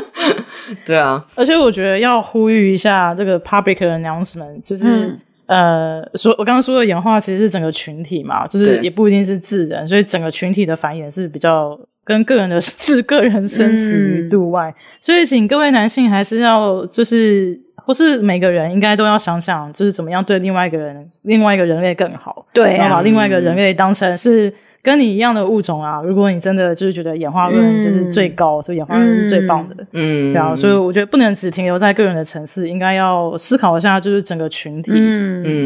[0.84, 4.84] 对，啊，而且我觉得要呼吁一下这个 public announcement，就是。
[4.86, 5.20] 嗯。
[5.46, 24.52] 呃，说我刚刚说的演化其实是整个群体嘛，就是也不一定是智人，所以整个群体的繁衍是比较跟个人的 是个人生死于度外，嗯、所以请各位男性还是要就是或是每个人应该都要想想，就是怎么样对另外一个人、另外一个人类更好，对、啊，然后把另外一个人类当成是。
[24.84, 34.90] 跟你一样的物种啊，如果你真的就是觉得演化论就是最高，嗯、所以演化论是最棒的，嗯，对啊，所以我觉得不能只停留在个人的层次，应该要思考一下，就是整个群体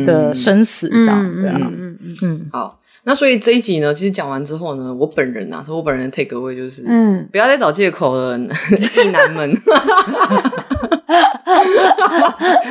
[0.05, 2.47] 的生死这样，嗯、对啊，嗯嗯，嗯。
[2.53, 2.79] 好，
[3.09, 9.55] 那所以这一集呢，其实讲完之后呢，我本人啊，我本人的 take away 就是，嗯，不要再找借口了， 异男们，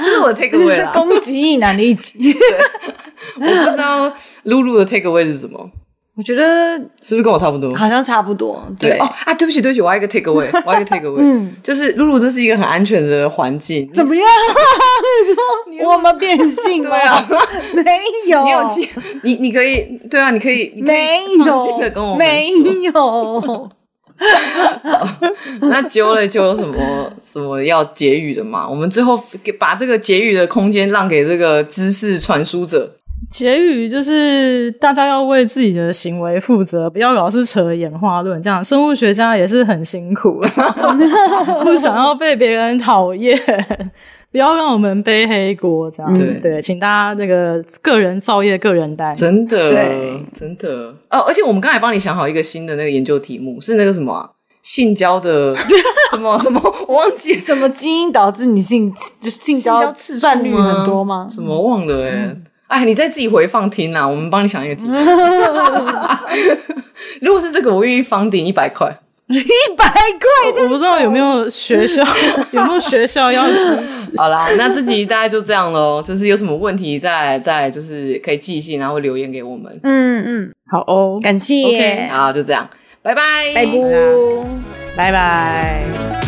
[0.03, 2.35] 这是我的 take away 啦，攻击意男的一集，
[3.39, 4.13] 我不知道
[4.43, 5.71] 露露的 take away 是什么。
[6.17, 7.75] 我觉得是不是跟我差不多？
[7.75, 8.65] 好像差不多。
[8.79, 11.17] 对，啊，对不起对不起，我要一个 take away， 我要一个 take away。
[11.19, 13.89] 嗯，就是露露，这是一个很安全的环境。
[13.93, 14.25] 怎么样？
[15.69, 16.95] 你说我们变性吗？
[16.97, 17.27] 啊、
[17.75, 17.83] 没
[18.27, 18.43] 有。
[18.45, 18.71] 你有
[19.23, 22.51] 你你可以对啊，你可以，你可以没有，没
[22.93, 23.69] 有。
[25.59, 28.65] 那揪了就有什么什么要结语的嘛？
[28.69, 32.89] 我们最后给把这个结语的空间让给这个知识传输者。
[33.29, 38.41] 结语就是大家要为自己的行为负责，不要老是扯演化论。
[38.41, 40.41] 这样生物学家也是很辛苦，
[41.63, 43.37] 不想要被别人讨厌，
[44.31, 45.89] 不要让我们背黑锅。
[45.91, 49.13] 这样对，对，请大家那个个人造业，个人担。
[49.13, 51.19] 真的，对，真的哦。
[51.27, 54.29] 而且我们刚才帮你想好一个新的那个研究题目，是那个什么、啊、
[54.61, 55.55] 性交的
[56.11, 61.27] 什么什么，我忘记什么基因导致你性就性交次数率很多吗？
[61.29, 62.15] 什么忘了哎、欸。
[62.27, 64.97] 嗯哎，你再自己回放听啦，我们帮你想一个题目。
[67.21, 68.91] 如果是这个，我愿意房顶一百块。
[69.27, 69.39] 一
[69.75, 70.63] 百块？
[70.63, 72.03] 我不知道有没有学校，
[72.53, 74.15] 有没有学校要支持。
[74.21, 75.99] 好啦，那这集大概就这样喽。
[76.03, 79.71] 就是有什么问题再来，再来就是可以寄信，然后留言给我们。
[79.81, 81.55] 嗯嗯，好哦，感谢。
[81.55, 82.69] Okay, 好，就这样，
[83.01, 83.71] 拜拜，拜拜，
[84.95, 86.24] 拜拜。